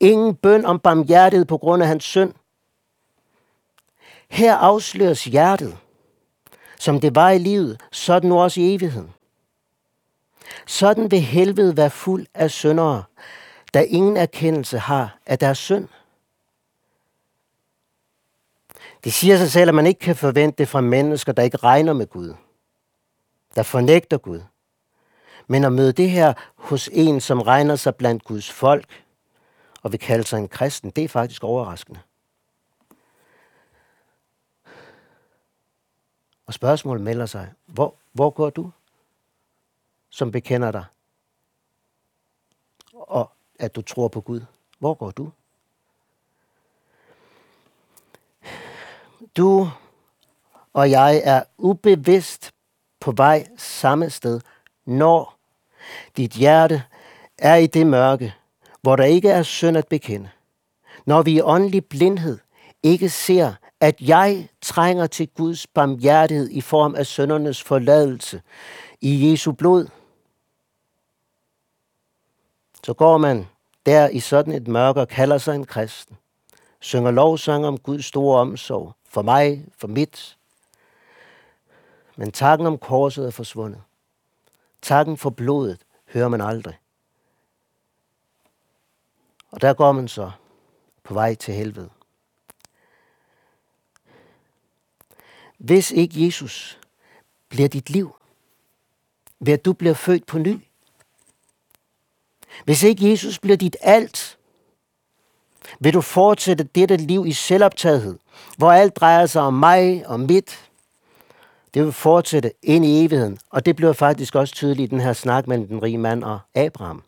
Ingen 0.00 0.34
bøn 0.34 0.64
om 0.64 0.78
barmhjertighed 0.78 1.44
på 1.46 1.58
grund 1.58 1.82
af 1.82 1.88
hans 1.88 2.04
synd. 2.04 2.32
Her 4.28 4.54
afsløres 4.54 5.24
hjertet, 5.24 5.78
som 6.78 7.00
det 7.00 7.14
var 7.14 7.30
i 7.30 7.38
livet, 7.38 7.80
sådan 7.92 8.28
nu 8.28 8.40
også 8.40 8.60
i 8.60 8.74
evigheden. 8.74 9.14
Sådan 10.66 11.10
vil 11.10 11.20
helvede 11.20 11.76
være 11.76 11.90
fuld 11.90 12.26
af 12.34 12.50
syndere, 12.50 13.04
der 13.74 13.80
ingen 13.80 14.16
erkendelse 14.16 14.78
har 14.78 15.18
af 15.26 15.38
deres 15.38 15.58
synd. 15.58 15.88
Det 19.04 19.12
siger 19.12 19.36
sig 19.36 19.50
selv, 19.50 19.68
at 19.68 19.74
man 19.74 19.86
ikke 19.86 20.00
kan 20.00 20.16
forvente 20.16 20.58
det 20.58 20.68
fra 20.68 20.80
mennesker, 20.80 21.32
der 21.32 21.42
ikke 21.42 21.56
regner 21.56 21.92
med 21.92 22.06
Gud, 22.06 22.34
der 23.54 23.62
fornægter 23.62 24.18
Gud, 24.18 24.40
men 25.46 25.64
at 25.64 25.72
møde 25.72 25.92
det 25.92 26.10
her 26.10 26.32
hos 26.56 26.90
en, 26.92 27.20
som 27.20 27.42
regner 27.42 27.76
sig 27.76 27.96
blandt 27.96 28.24
Guds 28.24 28.50
folk, 28.50 29.04
og 29.82 29.92
vil 29.92 30.00
kalde 30.00 30.24
sig 30.24 30.38
en 30.38 30.48
kristen, 30.48 30.90
det 30.90 31.04
er 31.04 31.08
faktisk 31.08 31.44
overraskende. 31.44 32.00
Og 36.46 36.54
spørgsmålet 36.54 37.04
melder 37.04 37.26
sig, 37.26 37.52
hvor, 37.66 37.94
hvor 38.12 38.30
går 38.30 38.50
du, 38.50 38.70
som 40.10 40.32
bekender 40.32 40.70
dig, 40.70 40.84
og 42.92 43.32
at 43.58 43.76
du 43.76 43.82
tror 43.82 44.08
på 44.08 44.20
Gud? 44.20 44.40
Hvor 44.78 44.94
går 44.94 45.10
du? 45.10 45.32
Du 49.36 49.70
og 50.72 50.90
jeg 50.90 51.20
er 51.24 51.42
ubevidst 51.56 52.54
på 53.00 53.12
vej 53.12 53.46
samme 53.56 54.10
sted, 54.10 54.40
når 54.84 55.38
dit 56.16 56.32
hjerte 56.32 56.84
er 57.38 57.56
i 57.56 57.66
det 57.66 57.86
mørke, 57.86 58.34
hvor 58.82 58.96
der 58.96 59.04
ikke 59.04 59.30
er 59.30 59.42
synd 59.42 59.76
at 59.76 59.88
bekende. 59.88 60.30
Når 61.06 61.22
vi 61.22 61.32
i 61.32 61.40
åndelig 61.40 61.84
blindhed 61.84 62.38
ikke 62.82 63.08
ser, 63.08 63.52
at 63.80 64.00
jeg 64.00 64.48
trænger 64.60 65.06
til 65.06 65.28
Guds 65.28 65.66
barmhjertighed 65.66 66.50
i 66.50 66.60
form 66.60 66.94
af 66.94 67.06
søndernes 67.06 67.62
forladelse 67.62 68.42
i 69.00 69.30
Jesu 69.30 69.52
blod, 69.52 69.88
så 72.84 72.94
går 72.94 73.18
man 73.18 73.46
der 73.86 74.08
i 74.08 74.20
sådan 74.20 74.52
et 74.52 74.68
mørke 74.68 75.00
og 75.00 75.08
kalder 75.08 75.38
sig 75.38 75.54
en 75.54 75.66
kristen, 75.66 76.16
synger 76.80 77.10
lovsang 77.10 77.66
om 77.66 77.78
Guds 77.78 78.04
store 78.04 78.40
omsorg, 78.40 78.92
for 79.08 79.22
mig, 79.22 79.64
for 79.78 79.88
mit. 79.88 80.38
Men 82.16 82.32
takken 82.32 82.66
om 82.66 82.78
korset 82.78 83.26
er 83.26 83.30
forsvundet. 83.30 83.82
Takken 84.82 85.16
for 85.16 85.30
blodet 85.30 85.80
hører 86.12 86.28
man 86.28 86.40
aldrig. 86.40 86.78
Og 89.50 89.60
der 89.60 89.74
går 89.74 89.92
man 89.92 90.08
så 90.08 90.30
på 91.04 91.14
vej 91.14 91.34
til 91.34 91.54
helvede. 91.54 91.90
Hvis 95.58 95.90
ikke 95.90 96.26
Jesus 96.26 96.78
bliver 97.48 97.68
dit 97.68 97.90
liv, 97.90 98.16
ved 99.40 99.52
at 99.52 99.64
du 99.64 99.72
bliver 99.72 99.94
født 99.94 100.26
på 100.26 100.38
ny, 100.38 100.60
hvis 102.64 102.82
ikke 102.82 103.10
Jesus 103.10 103.38
bliver 103.38 103.56
dit 103.56 103.76
alt, 103.80 104.38
vil 105.80 105.94
du 105.94 106.00
fortsætte 106.00 106.64
dette 106.64 106.96
liv 106.96 107.26
i 107.26 107.32
selvoptagethed, 107.32 108.18
hvor 108.56 108.72
alt 108.72 108.96
drejer 108.96 109.26
sig 109.26 109.42
om 109.42 109.54
mig 109.54 110.06
og 110.06 110.20
mit. 110.20 110.70
Det 111.74 111.84
vil 111.84 111.92
fortsætte 111.92 112.52
ind 112.62 112.84
i 112.84 113.04
evigheden, 113.04 113.38
og 113.50 113.66
det 113.66 113.76
bliver 113.76 113.92
faktisk 113.92 114.34
også 114.34 114.54
tydeligt 114.54 114.92
i 114.92 114.94
den 114.94 115.00
her 115.00 115.12
snak 115.12 115.46
mellem 115.46 115.68
den 115.68 115.82
rige 115.82 115.98
mand 115.98 116.24
og 116.24 116.40
Abraham. 116.54 117.02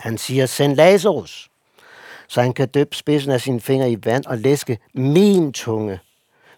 Han 0.00 0.18
siger, 0.18 0.46
send 0.46 0.76
Lazarus, 0.76 1.50
så 2.28 2.42
han 2.42 2.52
kan 2.52 2.68
døbe 2.68 2.96
spidsen 2.96 3.32
af 3.32 3.40
sine 3.40 3.60
fingre 3.60 3.90
i 3.90 4.04
vand 4.04 4.26
og 4.26 4.38
læske 4.38 4.78
min 4.92 5.52
tunge, 5.52 6.00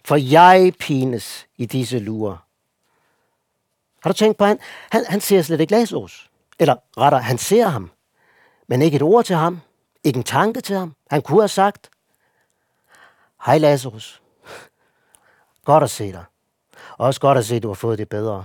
for 0.04 0.16
jeg 0.16 0.72
pines 0.78 1.46
i 1.56 1.66
disse 1.66 1.99
lurer. 1.99 2.37
Har 4.02 4.11
du 4.11 4.16
tænkt 4.16 4.38
på, 4.38 4.44
han, 4.44 4.58
han, 4.90 5.04
han 5.08 5.20
ser 5.20 5.42
slet 5.42 5.61
ikke 5.61 5.72
Lazarus. 5.72 6.30
Eller 6.58 6.76
retter, 6.99 7.18
han 7.18 7.38
ser 7.38 7.66
ham, 7.66 7.90
men 8.66 8.82
ikke 8.82 8.96
et 8.96 9.02
ord 9.02 9.25
til 9.25 9.37
ham, 9.37 9.61
ikke 10.04 10.16
en 10.16 10.25
tanke 10.25 10.61
til 10.61 10.76
ham. 10.76 10.94
Han 11.11 11.22
kunne 11.22 11.40
have 11.40 11.49
sagt, 11.49 11.90
Hej 13.46 13.58
Lazarus, 13.58 14.22
godt 15.64 15.84
at 15.84 15.90
se 15.90 16.12
dig. 16.12 16.25
Også 16.99 17.20
godt 17.20 17.38
at 17.38 17.46
se, 17.46 17.56
at 17.56 17.62
du 17.62 17.68
har 17.68 17.75
fået 17.75 17.99
det 17.99 18.08
bedre. 18.08 18.44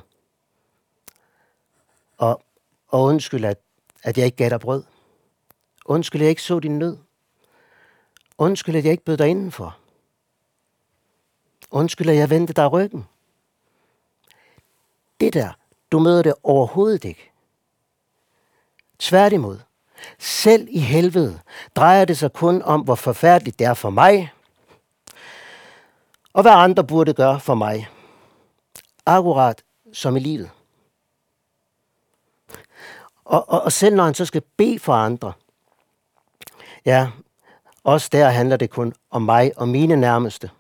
Og, 2.17 2.41
og 2.87 3.03
undskyld, 3.03 3.45
at, 3.45 3.57
at 4.07 4.17
jeg 4.17 4.25
ikke 4.25 4.37
gav 4.37 4.49
dig 4.49 4.59
brød. 4.59 4.83
Undskyld, 5.85 6.21
jeg 6.21 6.29
ikke 6.29 6.41
så 6.41 6.59
din 6.59 6.79
nød. 6.79 6.97
Undskyld, 8.37 8.75
at 8.75 8.83
jeg 8.83 8.91
ikke 8.91 9.03
bød 9.03 9.17
dig 9.17 9.27
indenfor. 9.27 9.77
Undskyld, 11.71 12.09
at 12.09 12.15
jeg 12.15 12.29
vendte 12.29 12.53
dig 12.53 12.71
ryggen. 12.71 13.05
Det 15.19 15.33
der, 15.33 15.49
du 15.91 15.99
møder 15.99 16.23
det 16.23 16.33
overhovedet 16.43 17.05
ikke. 17.05 17.31
Tværtimod, 18.99 19.59
selv 20.19 20.67
i 20.71 20.79
helvede 20.79 21.39
drejer 21.75 22.05
det 22.05 22.17
sig 22.17 22.33
kun 22.33 22.61
om, 22.61 22.81
hvor 22.81 22.95
forfærdeligt 22.95 23.59
det 23.59 23.67
er 23.67 23.73
for 23.73 23.89
mig, 23.89 24.31
og 26.33 26.41
hvad 26.41 26.51
andre 26.51 26.83
burde 26.83 27.13
gøre 27.13 27.39
for 27.39 27.55
mig. 27.55 27.89
Akkurat 29.05 29.63
som 29.93 30.17
i 30.17 30.19
livet. 30.19 30.51
Og, 33.27 33.49
og, 33.49 33.61
og 33.61 33.71
selv 33.71 33.95
når 33.95 34.03
han 34.03 34.13
så 34.13 34.25
skal 34.25 34.41
bede 34.57 34.79
for 34.79 34.93
andre, 34.93 35.33
ja, 36.85 37.11
også 37.83 38.09
der 38.11 38.29
handler 38.29 38.57
det 38.57 38.69
kun 38.69 38.93
om 39.09 39.21
mig 39.21 39.51
og 39.57 39.67
mine 39.67 39.95
nærmeste. 39.95 40.51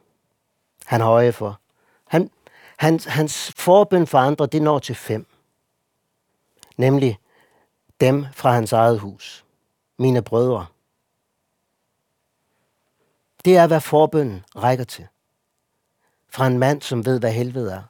Han 0.85 1.01
har 1.01 1.09
øje 1.09 1.31
for. 1.31 1.59
Han, 2.07 2.31
hans, 2.77 3.05
hans 3.05 3.53
forbøn 3.57 4.07
for 4.07 4.17
andre, 4.17 4.45
det 4.45 4.61
når 4.61 4.79
til 4.79 4.95
fem. 4.95 5.27
Nemlig 6.77 7.19
dem 8.01 8.25
fra 8.33 8.51
hans 8.51 8.71
eget 8.71 8.99
hus. 8.99 9.45
Mine 9.97 10.21
brødre. 10.21 10.65
Det 13.45 13.57
er, 13.57 13.67
hvad 13.67 13.81
forbønnen 13.81 14.45
rækker 14.55 14.85
til. 14.85 15.07
Fra 16.29 16.47
en 16.47 16.57
mand, 16.57 16.81
som 16.81 17.05
ved, 17.05 17.19
hvad 17.19 17.31
helvede 17.31 17.71
er. 17.73 17.83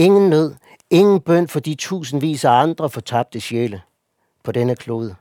Ingen 0.00 0.30
nød, 0.30 0.54
ingen 0.90 1.20
bøn 1.20 1.48
for 1.48 1.60
de 1.60 1.74
tusindvis 1.74 2.44
af 2.44 2.50
andre 2.50 2.90
fortabte 2.90 3.40
sjæle 3.40 3.82
på 4.42 4.52
denne 4.52 4.76
klode. 4.76 5.16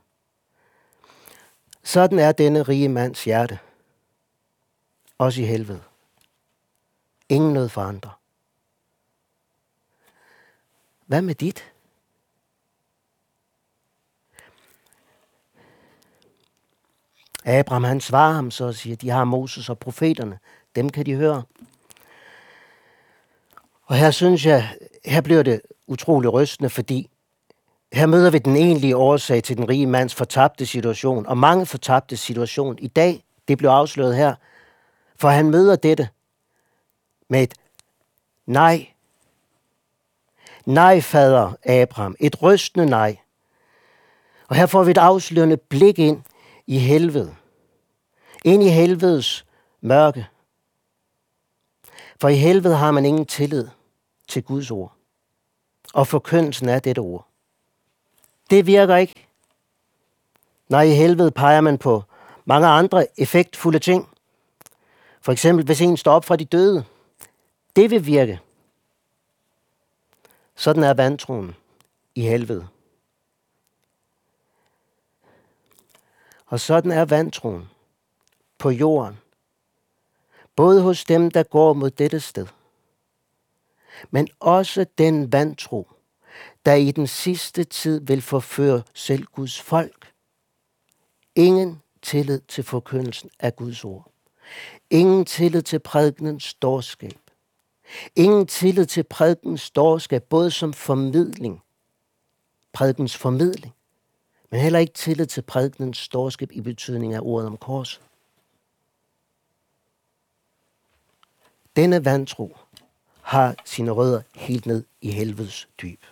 Sådan 1.83 2.19
er 2.19 2.31
denne 2.31 2.63
rige 2.63 2.89
mands 2.89 3.23
hjerte. 3.23 3.59
Også 5.17 5.41
i 5.41 5.45
helvede. 5.45 5.83
Ingen 7.29 7.53
nød 7.53 7.69
for 7.69 7.81
andre. 7.81 8.11
Hvad 11.05 11.21
med 11.21 11.35
dit? 11.35 11.73
Abraham 17.45 17.83
han 17.83 18.01
svarer 18.01 18.33
ham 18.33 18.51
så 18.51 18.65
og 18.65 18.75
siger, 18.75 18.95
de 18.95 19.09
har 19.09 19.23
Moses 19.23 19.69
og 19.69 19.79
profeterne. 19.79 20.39
Dem 20.75 20.89
kan 20.89 21.05
de 21.05 21.15
høre. 21.15 21.43
Og 23.89 23.95
her 23.95 24.11
synes 24.11 24.45
jeg, 24.45 24.75
her 25.05 25.21
bliver 25.21 25.43
det 25.43 25.61
utrolig 25.87 26.33
rystende, 26.33 26.69
fordi 26.69 27.09
her 27.93 28.05
møder 28.05 28.31
vi 28.31 28.37
den 28.37 28.55
egentlige 28.55 28.97
årsag 28.97 29.43
til 29.43 29.57
den 29.57 29.69
rige 29.69 29.87
mands 29.87 30.15
fortabte 30.15 30.65
situation, 30.65 31.25
og 31.25 31.37
mange 31.37 31.65
fortabte 31.65 32.17
situation. 32.17 32.79
I 32.79 32.87
dag, 32.87 33.25
det 33.47 33.57
blev 33.57 33.69
afsløret 33.69 34.15
her, 34.15 34.35
for 35.15 35.29
han 35.29 35.49
møder 35.49 35.75
dette 35.75 36.09
med 37.29 37.43
et 37.43 37.53
nej. 38.45 38.87
Nej, 40.65 41.01
fader 41.01 41.53
Abraham. 41.65 42.15
Et 42.19 42.41
rystende 42.41 42.85
nej. 42.85 43.17
Og 44.47 44.55
her 44.55 44.65
får 44.65 44.83
vi 44.83 44.91
et 44.91 44.97
afslørende 44.97 45.57
blik 45.57 45.99
ind 45.99 46.21
i 46.67 46.77
helvede. 46.77 47.35
Ind 48.45 48.63
i 48.63 48.69
helvedes 48.69 49.45
mørke. 49.81 50.27
For 52.21 52.29
i 52.29 52.35
helvede 52.35 52.75
har 52.75 52.91
man 52.91 53.05
ingen 53.05 53.25
tillid 53.25 53.67
til 54.29 54.43
Guds 54.43 54.71
ord. 54.71 54.93
Og 55.93 56.07
forkyndelsen 56.07 56.69
af 56.69 56.81
dette 56.81 56.99
ord. 56.99 57.27
Det 58.49 58.65
virker 58.65 58.95
ikke. 58.95 59.27
Nej, 60.69 60.81
i 60.81 60.93
helvede 60.93 61.31
peger 61.31 61.61
man 61.61 61.77
på 61.77 62.03
mange 62.45 62.67
andre 62.67 63.19
effektfulde 63.19 63.79
ting. 63.79 64.09
For 65.21 65.31
eksempel, 65.31 65.65
hvis 65.65 65.81
en 65.81 65.97
står 65.97 66.11
op 66.11 66.25
fra 66.25 66.35
de 66.35 66.45
døde. 66.45 66.85
Det 67.75 67.91
vil 67.91 68.05
virke. 68.05 68.39
Sådan 70.55 70.83
er 70.83 70.93
vantroen 70.93 71.55
i 72.15 72.21
helvede. 72.21 72.67
Og 76.45 76.59
sådan 76.59 76.91
er 76.91 77.05
vantroen 77.05 77.69
på 78.57 78.69
jorden. 78.69 79.19
Både 80.55 80.81
hos 80.81 81.05
dem, 81.05 81.31
der 81.31 81.43
går 81.43 81.73
mod 81.73 81.89
dette 81.91 82.19
sted. 82.19 82.47
Men 84.11 84.27
også 84.39 84.85
den 84.97 85.31
vantro, 85.31 85.87
der 86.65 86.73
i 86.73 86.91
den 86.91 87.07
sidste 87.07 87.63
tid 87.63 88.01
vil 88.01 88.21
forføre 88.21 88.83
selv 88.93 89.25
Guds 89.25 89.61
folk. 89.61 90.13
Ingen 91.35 91.81
tillid 92.01 92.41
til 92.47 92.63
forkyndelsen 92.63 93.29
af 93.39 93.55
Guds 93.55 93.85
ord. 93.85 94.11
Ingen 94.89 95.25
tillid 95.25 95.61
til 95.61 95.79
prædikens 95.79 96.53
dårskab. 96.53 97.19
Ingen 98.15 98.47
tillid 98.47 98.85
til 98.85 99.03
prædikens 99.03 99.71
dårskab, 99.71 100.23
både 100.23 100.51
som 100.51 100.73
formidling, 100.73 101.63
prædikens 102.73 103.17
formidling, 103.17 103.73
men 104.51 104.61
heller 104.61 104.79
ikke 104.79 104.93
tillid 104.93 105.25
til 105.25 105.41
prædikens 105.41 106.07
dårskab 106.07 106.51
i 106.51 106.61
betydning 106.61 107.13
af 107.13 107.19
ordet 107.21 107.47
om 107.47 107.57
korset. 107.57 108.01
Denne 111.75 112.05
vantro 112.05 112.57
har 113.29 113.55
sine 113.65 113.91
rødder 113.91 114.21
helt 114.35 114.65
ned 114.65 114.83
i 115.01 115.11
helvedes 115.11 115.67
dyb. 115.81 116.03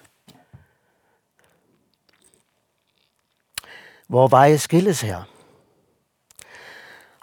Hvor 4.07 4.27
veje 4.27 4.57
skilles 4.57 5.01
her. 5.01 5.23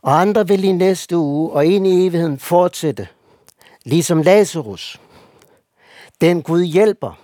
Og 0.03 0.21
andre 0.21 0.49
vil 0.49 0.65
i 0.65 0.73
næste 0.73 1.17
uge 1.17 1.53
og 1.53 1.67
ind 1.67 1.87
i 1.87 2.07
evigheden 2.07 2.39
fortsætte, 2.39 3.09
ligesom 3.85 4.23
Lazarus. 4.23 5.01
Den 6.21 6.43
Gud 6.43 6.65
hjælper. 6.65 7.21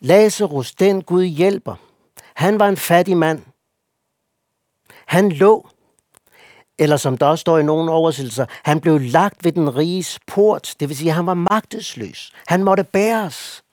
Lazarus, 0.00 0.74
den 0.74 1.02
Gud 1.02 1.24
hjælper. 1.24 1.76
Han 2.34 2.58
var 2.58 2.68
en 2.68 2.76
fattig 2.76 3.16
mand. 3.16 3.42
Han 5.06 5.32
lå, 5.32 5.68
eller 6.80 6.96
som 6.96 7.18
der 7.18 7.26
også 7.26 7.40
står 7.40 7.58
i 7.58 7.62
nogle 7.62 7.92
oversættelser, 7.92 8.46
han 8.62 8.80
blev 8.80 9.00
lagt 9.00 9.44
ved 9.44 9.52
den 9.52 9.76
riges 9.76 10.18
port, 10.26 10.74
det 10.80 10.88
vil 10.88 10.96
sige, 10.96 11.10
at 11.10 11.14
han 11.14 11.26
var 11.26 11.34
magtesløs. 11.34 12.32
Han 12.46 12.64
måtte 12.64 12.84
bæres. 12.84 13.64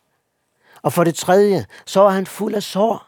Og 0.82 0.93
for 0.93 1.04
det 1.04 1.15
tredje, 1.15 1.65
så 1.86 2.00
var 2.00 2.10
han 2.10 2.26
fuld 2.26 2.56
af 2.56 2.63
sår. 2.63 3.08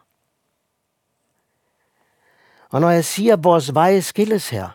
Og 2.69 2.81
når 2.81 2.89
jeg 2.89 3.05
siger, 3.05 3.33
at 3.33 3.43
vores 3.43 3.73
veje 3.73 4.01
skilles 4.01 4.49
her, 4.49 4.69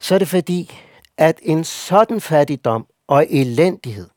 så 0.00 0.14
er 0.14 0.18
det 0.18 0.28
fordi, 0.28 0.80
at 1.16 1.40
en 1.42 1.64
sådan 1.64 2.20
fattigdom 2.20 2.86
og 3.06 3.26
elendighed, 3.30 4.08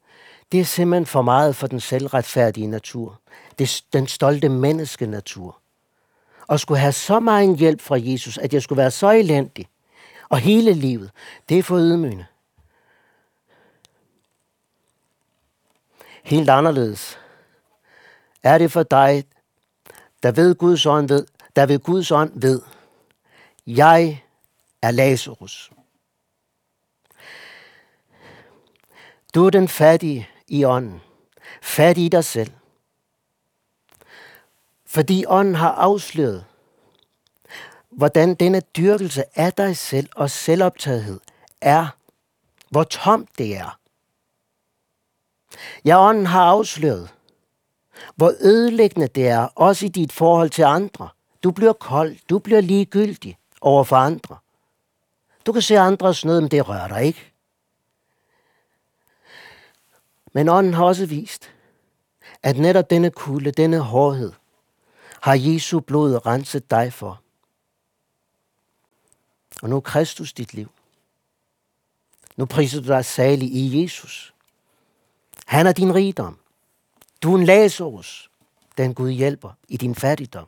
det 0.52 0.60
er 0.60 0.65
simpelthen 0.65 1.06
for 1.06 1.22
meget 1.22 1.56
for 1.56 1.68
den 1.68 1.80
selvretfærdige 1.80 2.68
natur. 2.68 3.20
Det 3.60 3.65
er 3.65 3.82
den 3.94 4.08
stolte 4.08 4.50
menneskenatur 4.50 5.58
og 6.50 6.60
skulle 6.60 6.80
have 6.80 6.94
så 6.94 7.20
meget 7.20 7.58
hjælp 7.58 7.82
fra 7.82 7.98
Jesus, 8.00 8.38
at 8.38 8.54
jeg 8.54 8.62
skulle 8.62 8.78
være 8.78 8.92
så 8.92 9.12
elendig, 9.12 9.68
og 10.30 10.38
hele 10.38 10.74
livet, 10.74 11.12
det 11.50 11.60
er 11.60 11.64
for 11.64 11.78
ydmygende. 11.78 12.26
Helt 16.24 16.50
anderledes 16.50 17.20
er 18.44 18.58
det 18.58 18.72
for 18.72 18.84
dig, 18.84 19.24
der 20.24 20.32
ved 20.32 20.56
Guds 20.56 20.86
ånd 20.86 21.08
ved, 21.08 21.26
der 21.56 21.66
ved 21.66 21.80
Guds 21.80 22.12
ånd 22.12 22.42
ved, 22.42 22.62
jeg 23.68 24.24
er 24.82 24.92
Lazarus. 24.92 25.72
Du 29.36 29.46
er 29.46 29.50
den 29.50 29.68
fattige 29.68 30.30
i 30.48 30.66
ånden. 30.66 31.02
Fattig 31.62 32.06
i 32.06 32.10
dig 32.10 32.26
selv. 32.26 32.52
Fordi 34.89 35.25
ånden 35.28 35.56
har 35.56 35.71
afsløret, 35.71 36.45
hvordan 37.89 38.36
denne 38.36 38.60
dyrkelse 38.60 39.39
af 39.39 39.54
dig 39.54 39.78
selv 39.78 40.10
og 40.15 40.30
selvoptagethed 40.30 41.19
er, 41.62 41.88
hvor 42.69 42.84
tomt 42.84 43.30
det 43.38 43.58
er. 43.58 43.80
Ja, 45.86 46.08
ånden 46.08 46.25
har 46.25 46.43
afsløret, 46.43 47.10
hvor 48.15 48.34
ødelæggende 48.41 49.08
det 49.08 49.28
er, 49.28 49.47
også 49.56 49.86
i 49.86 49.89
dit 49.89 50.12
forhold 50.12 50.49
til 50.49 50.63
andre. 50.63 51.10
Du 51.43 51.52
bliver 51.52 51.73
kold, 51.73 52.17
du 52.30 52.39
bliver 52.39 52.62
ligegyldig 52.62 53.38
over 53.62 53.84
for 53.84 53.95
andre. 53.95 54.38
Du 55.45 55.52
kan 55.52 55.62
se 55.62 55.80
andres 55.80 56.25
nød, 56.25 56.41
men 56.41 56.52
det 56.52 56.67
rører 56.69 56.88
dig 56.88 57.04
ikke. 57.04 57.32
Men 60.34 60.49
ånden 60.49 60.73
har 60.73 60.84
også 60.84 61.06
vist, 61.06 61.52
at 62.43 62.58
netop 62.58 62.89
denne 62.89 63.12
kulde, 63.12 63.52
denne 63.52 63.80
hårdhed, 63.80 64.32
har 65.21 65.34
Jesu 65.34 65.79
blod 65.79 66.25
renset 66.25 66.71
dig 66.71 66.93
for. 66.93 67.21
Og 69.62 69.69
nu 69.69 69.75
er 69.75 69.82
Kristus 69.82 70.34
dit 70.34 70.53
liv. 70.53 70.71
Nu 72.38 72.45
priser 72.45 72.82
du 72.82 72.88
dig 72.88 73.05
salig 73.05 73.51
i 73.51 73.82
Jesus. 73.82 74.34
Han 75.45 75.67
er 75.67 75.71
din 75.71 75.95
rigdom. 75.95 76.39
Du 77.23 77.34
er 77.34 77.38
en 77.38 77.45
Lazarus, 77.45 78.32
den 78.77 78.93
Gud 78.93 79.10
hjælper 79.10 79.51
i 79.67 79.77
din 79.77 79.95
fattigdom. 79.95 80.47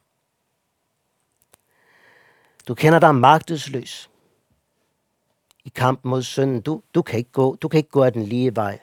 Du 2.67 2.75
kender 2.75 2.99
dig 2.99 3.15
magtesløs 3.15 4.10
i 5.63 5.69
kampen 5.69 6.10
mod 6.10 6.23
synden. 6.23 6.62
Du, 6.62 6.81
du, 6.95 7.01
kan 7.01 7.17
ikke 7.17 7.31
gå, 7.31 7.55
du 7.55 7.67
kan 7.67 7.77
ikke 7.77 7.89
gå 7.89 8.03
af 8.03 8.13
den 8.13 8.23
lige 8.23 8.55
vej. 8.55 8.79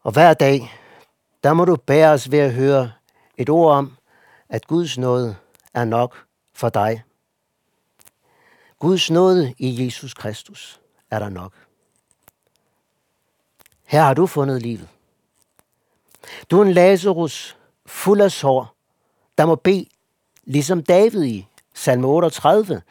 Og 0.00 0.12
hver 0.12 0.34
dag, 0.34 0.72
der 1.44 1.52
må 1.52 1.64
du 1.64 1.76
bæres 1.76 2.30
ved 2.30 2.38
at 2.38 2.54
høre 2.54 2.92
et 3.36 3.48
ord 3.48 3.74
om, 3.74 3.96
at 4.54 4.66
Guds 4.66 4.98
nåde 4.98 5.36
er 5.74 5.84
nok 5.84 6.24
for 6.52 6.68
dig. 6.68 7.02
Guds 8.78 9.10
nåde 9.10 9.54
i 9.58 9.84
Jesus 9.84 10.14
Kristus 10.14 10.80
er 11.10 11.18
der 11.18 11.28
nok. 11.28 11.52
Her 13.84 14.02
har 14.02 14.14
du 14.14 14.26
fundet 14.26 14.62
livet. 14.62 14.88
Du 16.50 16.60
er 16.60 16.64
en 16.64 16.72
Lazarus 16.72 17.56
fuld 17.86 18.20
af 18.20 18.32
sår, 18.32 18.74
der 19.38 19.46
må 19.46 19.54
bede, 19.54 19.86
ligesom 20.44 20.82
David 20.82 21.24
i 21.24 21.46
salme 21.74 22.06
38. 22.06 22.82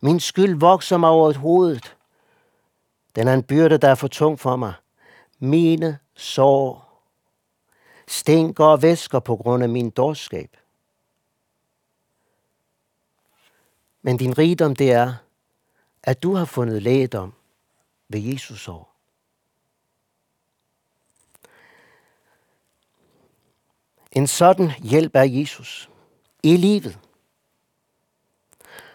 Min 0.00 0.20
skyld 0.20 0.60
vokser 0.60 0.96
mig 0.96 1.10
over 1.10 1.32
hovedet. 1.32 1.96
Den 3.14 3.28
er 3.28 3.34
en 3.34 3.42
byrde, 3.42 3.78
der 3.78 3.88
er 3.88 3.94
for 3.94 4.08
tung 4.08 4.40
for 4.40 4.56
mig. 4.56 4.74
Mine 5.38 5.98
sår 6.14 7.02
stinker 8.08 8.64
og 8.64 8.82
væsker 8.82 9.18
på 9.20 9.36
grund 9.36 9.62
af 9.62 9.68
min 9.68 9.90
dårskab. 9.90 10.56
Men 14.06 14.16
din 14.16 14.38
rigdom, 14.38 14.76
det 14.76 14.92
er, 14.92 15.14
at 16.02 16.22
du 16.22 16.34
har 16.34 16.44
fundet 16.44 16.82
lægedom 16.82 17.32
ved 18.08 18.20
Jesus 18.20 18.68
år. 18.68 18.96
En 24.12 24.26
sådan 24.26 24.70
hjælp 24.82 25.14
er 25.14 25.22
Jesus 25.22 25.90
i 26.42 26.56
livet. 26.56 26.98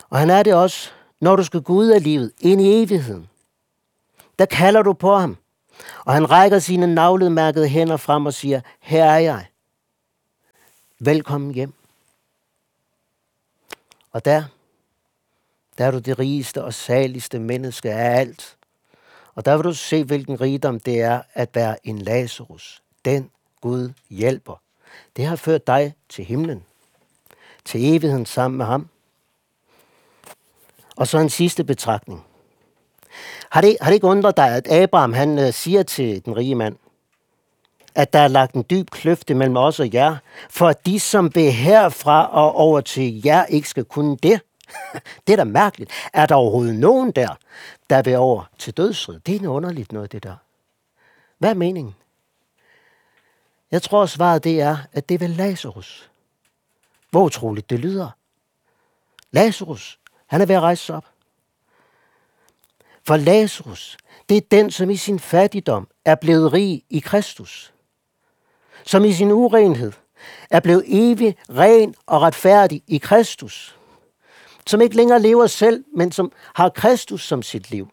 Og 0.09 0.19
han 0.19 0.29
er 0.29 0.43
det 0.43 0.53
også, 0.53 0.91
når 1.19 1.35
du 1.35 1.43
skal 1.43 1.61
gå 1.61 1.73
ud 1.73 1.87
af 1.87 2.03
livet, 2.03 2.33
ind 2.39 2.61
i 2.61 2.83
evigheden. 2.83 3.29
Der 4.39 4.45
kalder 4.45 4.81
du 4.81 4.93
på 4.93 5.15
ham, 5.15 5.37
og 6.05 6.13
han 6.13 6.31
rækker 6.31 6.59
sine 6.59 6.95
navledmærkede 6.95 7.67
hænder 7.67 7.97
frem 7.97 8.25
og 8.25 8.33
siger, 8.33 8.61
her 8.79 9.05
er 9.05 9.19
jeg. 9.19 9.47
Velkommen 10.99 11.53
hjem. 11.53 11.73
Og 14.11 14.25
der, 14.25 14.43
der 15.77 15.85
er 15.85 15.91
du 15.91 15.99
det 15.99 16.19
rigeste 16.19 16.63
og 16.63 16.73
saligste 16.73 17.39
menneske 17.39 17.91
af 17.91 18.19
alt. 18.19 18.57
Og 19.35 19.45
der 19.45 19.55
vil 19.55 19.63
du 19.63 19.73
se, 19.73 20.03
hvilken 20.03 20.41
rigdom 20.41 20.79
det 20.79 21.01
er 21.01 21.21
at 21.33 21.49
være 21.53 21.87
en 21.87 21.97
Lazarus. 21.99 22.81
Den 23.05 23.31
Gud 23.61 23.93
hjælper. 24.09 24.61
Det 25.15 25.25
har 25.25 25.35
ført 25.35 25.67
dig 25.67 25.93
til 26.09 26.25
himlen. 26.25 26.63
Til 27.65 27.95
evigheden 27.95 28.25
sammen 28.25 28.57
med 28.57 28.65
ham. 28.65 28.89
Og 30.95 31.07
så 31.07 31.17
en 31.17 31.29
sidste 31.29 31.63
betragtning. 31.63 32.25
Har 33.49 33.61
det, 33.61 33.77
har 33.81 33.89
det 33.89 33.93
ikke 33.93 34.07
undret 34.07 34.37
dig, 34.37 34.49
at 34.49 34.71
Abraham 34.71 35.13
han 35.13 35.39
øh, 35.39 35.53
siger 35.53 35.83
til 35.83 36.25
den 36.25 36.37
rige 36.37 36.55
mand, 36.55 36.75
at 37.95 38.13
der 38.13 38.19
er 38.19 38.27
lagt 38.27 38.55
en 38.55 38.65
dyb 38.69 38.89
kløfte 38.89 39.33
mellem 39.33 39.57
os 39.57 39.79
og 39.79 39.93
jer, 39.93 40.17
for 40.49 40.67
at 40.67 40.85
de, 40.85 40.99
som 40.99 41.35
vil 41.35 41.51
herfra 41.51 42.25
og 42.31 42.55
over 42.55 42.81
til 42.81 43.21
jer, 43.25 43.45
ikke 43.45 43.69
skal 43.69 43.85
kunne 43.85 44.17
det? 44.17 44.41
det 45.27 45.33
er 45.33 45.37
da 45.37 45.43
mærkeligt. 45.43 45.91
Er 46.13 46.25
der 46.25 46.35
overhovedet 46.35 46.75
nogen 46.75 47.11
der, 47.11 47.35
der 47.89 48.01
vil 48.01 48.17
over 48.17 48.43
til 48.57 48.77
dødsrid? 48.77 49.19
Det 49.19 49.35
er 49.35 49.39
noget 49.39 49.55
underligt 49.55 49.91
noget, 49.91 50.11
det 50.11 50.23
der. 50.23 50.35
Hvad 51.37 51.49
er 51.49 51.53
meningen? 51.53 51.95
Jeg 53.71 53.81
tror, 53.81 54.05
svaret 54.05 54.43
det 54.43 54.61
er, 54.61 54.77
at 54.93 55.09
det 55.09 55.15
er 55.15 55.19
vel 55.19 55.29
Lazarus. 55.29 56.11
Hvor 57.09 57.23
utroligt 57.23 57.69
det 57.69 57.79
lyder. 57.79 58.09
Lazarus, 59.31 59.99
han 60.27 60.41
er 60.41 60.45
ved 60.45 60.55
at 60.55 60.61
rejse 60.61 60.85
sig 60.85 60.95
op. 60.95 61.05
For 63.07 63.17
Lazarus, 63.17 63.97
det 64.29 64.37
er 64.37 64.41
den, 64.51 64.71
som 64.71 64.89
i 64.89 64.95
sin 64.95 65.19
fattigdom 65.19 65.87
er 66.05 66.15
blevet 66.15 66.53
rig 66.53 66.83
i 66.89 66.99
Kristus. 66.99 67.73
Som 68.85 69.05
i 69.05 69.13
sin 69.13 69.31
urenhed 69.31 69.91
er 70.49 70.59
blevet 70.59 70.83
evig, 70.87 71.37
ren 71.49 71.95
og 72.05 72.21
retfærdig 72.21 72.83
i 72.87 72.97
Kristus 72.97 73.77
som 74.71 74.81
ikke 74.81 74.95
længere 74.95 75.21
lever 75.21 75.47
selv, 75.47 75.85
men 75.95 76.11
som 76.11 76.31
har 76.53 76.69
Kristus 76.69 77.27
som 77.27 77.41
sit 77.41 77.71
liv. 77.71 77.89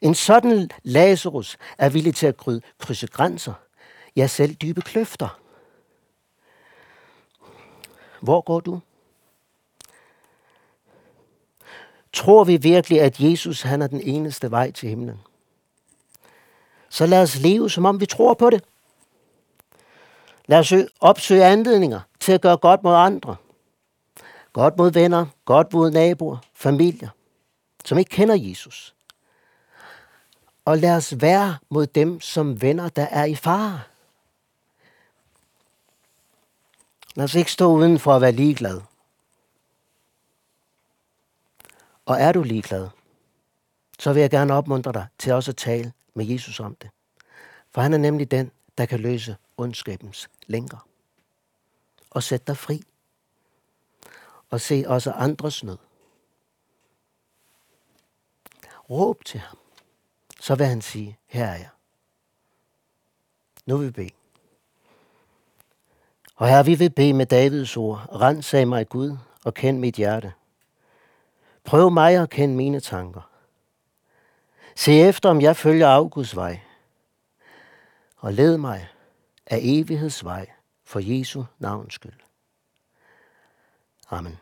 En 0.00 0.14
sådan 0.14 0.70
Lazarus 0.82 1.58
er 1.78 1.88
villig 1.88 2.14
til 2.14 2.26
at 2.26 2.36
krydse 2.78 3.06
grænser, 3.06 3.52
ja 4.16 4.26
selv 4.26 4.54
dybe 4.54 4.80
kløfter. 4.82 5.38
Hvor 8.20 8.40
går 8.40 8.60
du? 8.60 8.80
Tror 12.12 12.44
vi 12.44 12.56
virkelig, 12.56 13.00
at 13.00 13.20
Jesus 13.20 13.62
han 13.62 13.82
er 13.82 13.86
den 13.86 14.00
eneste 14.00 14.50
vej 14.50 14.70
til 14.70 14.88
himlen? 14.88 15.20
Så 16.88 17.06
lad 17.06 17.22
os 17.22 17.40
leve, 17.40 17.70
som 17.70 17.84
om 17.84 18.00
vi 18.00 18.06
tror 18.06 18.34
på 18.34 18.50
det. 18.50 18.64
Lad 20.46 20.58
os 20.58 20.72
opsøge 21.00 21.44
anledninger 21.44 22.00
til 22.20 22.32
at 22.32 22.40
gøre 22.40 22.56
godt 22.56 22.82
mod 22.82 22.94
andre. 22.94 23.36
Godt 24.52 24.76
mod 24.76 24.92
venner, 24.92 25.26
godt 25.44 25.72
mod 25.72 25.90
naboer, 25.90 26.38
familier, 26.54 27.08
som 27.84 27.98
ikke 27.98 28.08
kender 28.08 28.34
Jesus. 28.34 28.94
Og 30.64 30.78
lad 30.78 30.96
os 30.96 31.20
være 31.20 31.58
mod 31.68 31.86
dem, 31.86 32.20
som 32.20 32.62
venner, 32.62 32.88
der 32.88 33.02
er 33.02 33.24
i 33.24 33.34
fare. 33.34 33.80
Lad 37.14 37.24
os 37.24 37.34
ikke 37.34 37.52
stå 37.52 37.72
uden 37.72 37.98
for 37.98 38.14
at 38.14 38.20
være 38.20 38.32
ligeglad. 38.32 38.80
Og 42.06 42.20
er 42.20 42.32
du 42.32 42.42
ligeglad, 42.42 42.88
så 43.98 44.12
vil 44.12 44.20
jeg 44.20 44.30
gerne 44.30 44.54
opmuntre 44.54 44.92
dig 44.92 45.06
til 45.18 45.32
også 45.32 45.50
at 45.50 45.56
tale 45.56 45.92
med 46.14 46.26
Jesus 46.26 46.60
om 46.60 46.74
det. 46.74 46.90
For 47.70 47.80
han 47.80 47.94
er 47.94 47.98
nemlig 47.98 48.30
den, 48.30 48.50
der 48.78 48.86
kan 48.86 49.00
løse 49.00 49.36
ondskabens 49.56 50.30
længere. 50.46 50.80
Og 52.10 52.22
sætte 52.22 52.46
dig 52.46 52.56
fri 52.56 52.82
og 54.52 54.60
se 54.60 54.84
også 54.86 55.12
andres 55.12 55.64
nød. 55.64 55.78
Råb 58.90 59.24
til 59.24 59.40
ham. 59.40 59.58
Så 60.40 60.54
vil 60.54 60.66
han 60.66 60.82
sige, 60.82 61.18
her 61.26 61.46
er 61.46 61.56
jeg. 61.56 61.68
Nu 63.66 63.76
vil 63.76 63.86
vi 63.86 63.92
bede. 63.92 64.10
Og 66.36 66.48
her 66.48 66.62
vi 66.62 66.74
vil 66.74 66.90
bede 66.90 67.12
med 67.12 67.26
Davids 67.26 67.76
ord. 67.76 68.08
Rens 68.12 68.54
af 68.54 68.66
mig 68.66 68.88
Gud 68.88 69.16
og 69.44 69.54
kend 69.54 69.78
mit 69.78 69.94
hjerte. 69.94 70.32
Prøv 71.64 71.90
mig 71.90 72.16
at 72.16 72.30
kende 72.30 72.54
mine 72.54 72.80
tanker. 72.80 73.30
Se 74.76 74.92
efter, 74.92 75.28
om 75.28 75.40
jeg 75.40 75.56
følger 75.56 75.88
Augusts 75.88 76.36
vej. 76.36 76.60
Og 78.16 78.32
led 78.32 78.56
mig 78.56 78.88
af 79.46 79.58
evighedsvej 79.62 80.50
for 80.84 81.00
Jesu 81.00 81.44
navns 81.58 81.94
skyld. 81.94 82.31
Amen. 84.12 84.38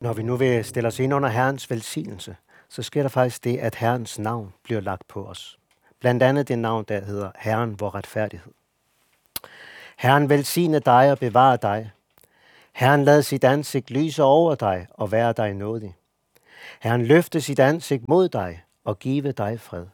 Når 0.00 0.12
vi 0.12 0.22
nu 0.22 0.36
vil 0.36 0.64
stille 0.64 0.86
os 0.86 0.98
ind 0.98 1.14
under 1.14 1.28
Herrens 1.28 1.70
velsignelse, 1.70 2.36
så 2.68 2.82
sker 2.82 3.02
der 3.02 3.08
faktisk 3.08 3.44
det, 3.44 3.58
at 3.58 3.74
Herrens 3.74 4.18
navn 4.18 4.54
bliver 4.62 4.80
lagt 4.80 5.08
på 5.08 5.26
os. 5.26 5.58
Blandt 6.00 6.22
andet 6.22 6.48
det 6.48 6.58
navn, 6.58 6.84
der 6.88 7.04
hedder 7.04 7.30
Herren, 7.38 7.80
vor 7.80 7.94
retfærdighed. 7.94 8.52
Herren 9.98 10.28
velsigne 10.28 10.78
dig 10.78 11.12
og 11.12 11.18
bevare 11.18 11.56
dig. 11.62 11.90
Herren 12.72 13.04
lad 13.04 13.22
sit 13.22 13.44
ansigt 13.44 13.90
lyse 13.90 14.22
over 14.22 14.54
dig 14.54 14.86
og 14.90 15.12
være 15.12 15.32
dig 15.32 15.54
nådig. 15.54 15.96
Herren 16.80 17.06
løfte 17.06 17.40
sit 17.40 17.58
ansigt 17.58 18.08
mod 18.08 18.28
dig 18.28 18.62
og 18.84 18.98
give 18.98 19.32
dig 19.32 19.60
fred. 19.60 19.86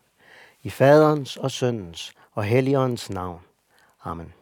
I 0.63 0.71
faderens 0.71 1.37
og 1.37 1.51
søndens 1.51 2.13
og 2.33 2.45
helligåndens 2.45 3.11
navn. 3.11 3.41
Amen. 4.05 4.33